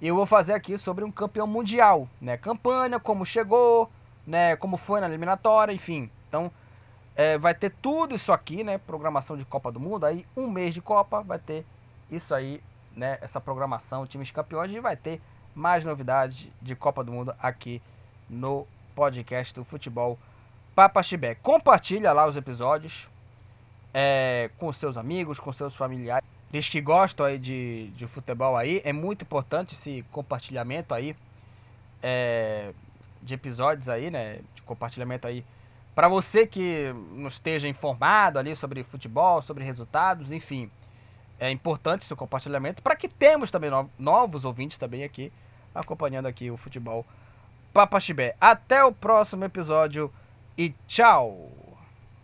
[0.01, 3.91] E eu vou fazer aqui sobre um campeão mundial, né, campanha, como chegou,
[4.25, 6.09] né, como foi na eliminatória, enfim.
[6.29, 6.53] Então,
[7.17, 10.75] é, vai ter tudo isso aqui, né, programação de Copa do Mundo, aí um mês
[10.75, 11.65] de Copa vai ter
[12.11, 12.61] isso aí,
[12.95, 15.21] né, essa programação, times campeões, e vai ter
[15.55, 17.81] mais novidades de Copa do Mundo aqui
[18.29, 20.19] no podcast do Futebol
[20.75, 21.37] Papaxibé.
[21.37, 23.09] Compartilha lá os episódios,
[23.93, 26.27] é, com seus amigos, com seus familiares.
[26.53, 31.17] Eles que gostam aí de, de futebol aí, é muito importante esse compartilhamento aí
[32.03, 32.73] é,
[33.23, 34.41] de episódios aí, né?
[34.55, 35.45] De compartilhamento aí.
[35.95, 40.71] Para você que não esteja informado ali sobre futebol, sobre resultados, enfim.
[41.39, 45.33] É importante esse compartilhamento para que temos também novos ouvintes também aqui
[45.75, 47.05] acompanhando aqui o futebol
[47.73, 48.37] Papaxibé.
[48.41, 50.13] Até o próximo episódio
[50.57, 51.64] e tchau!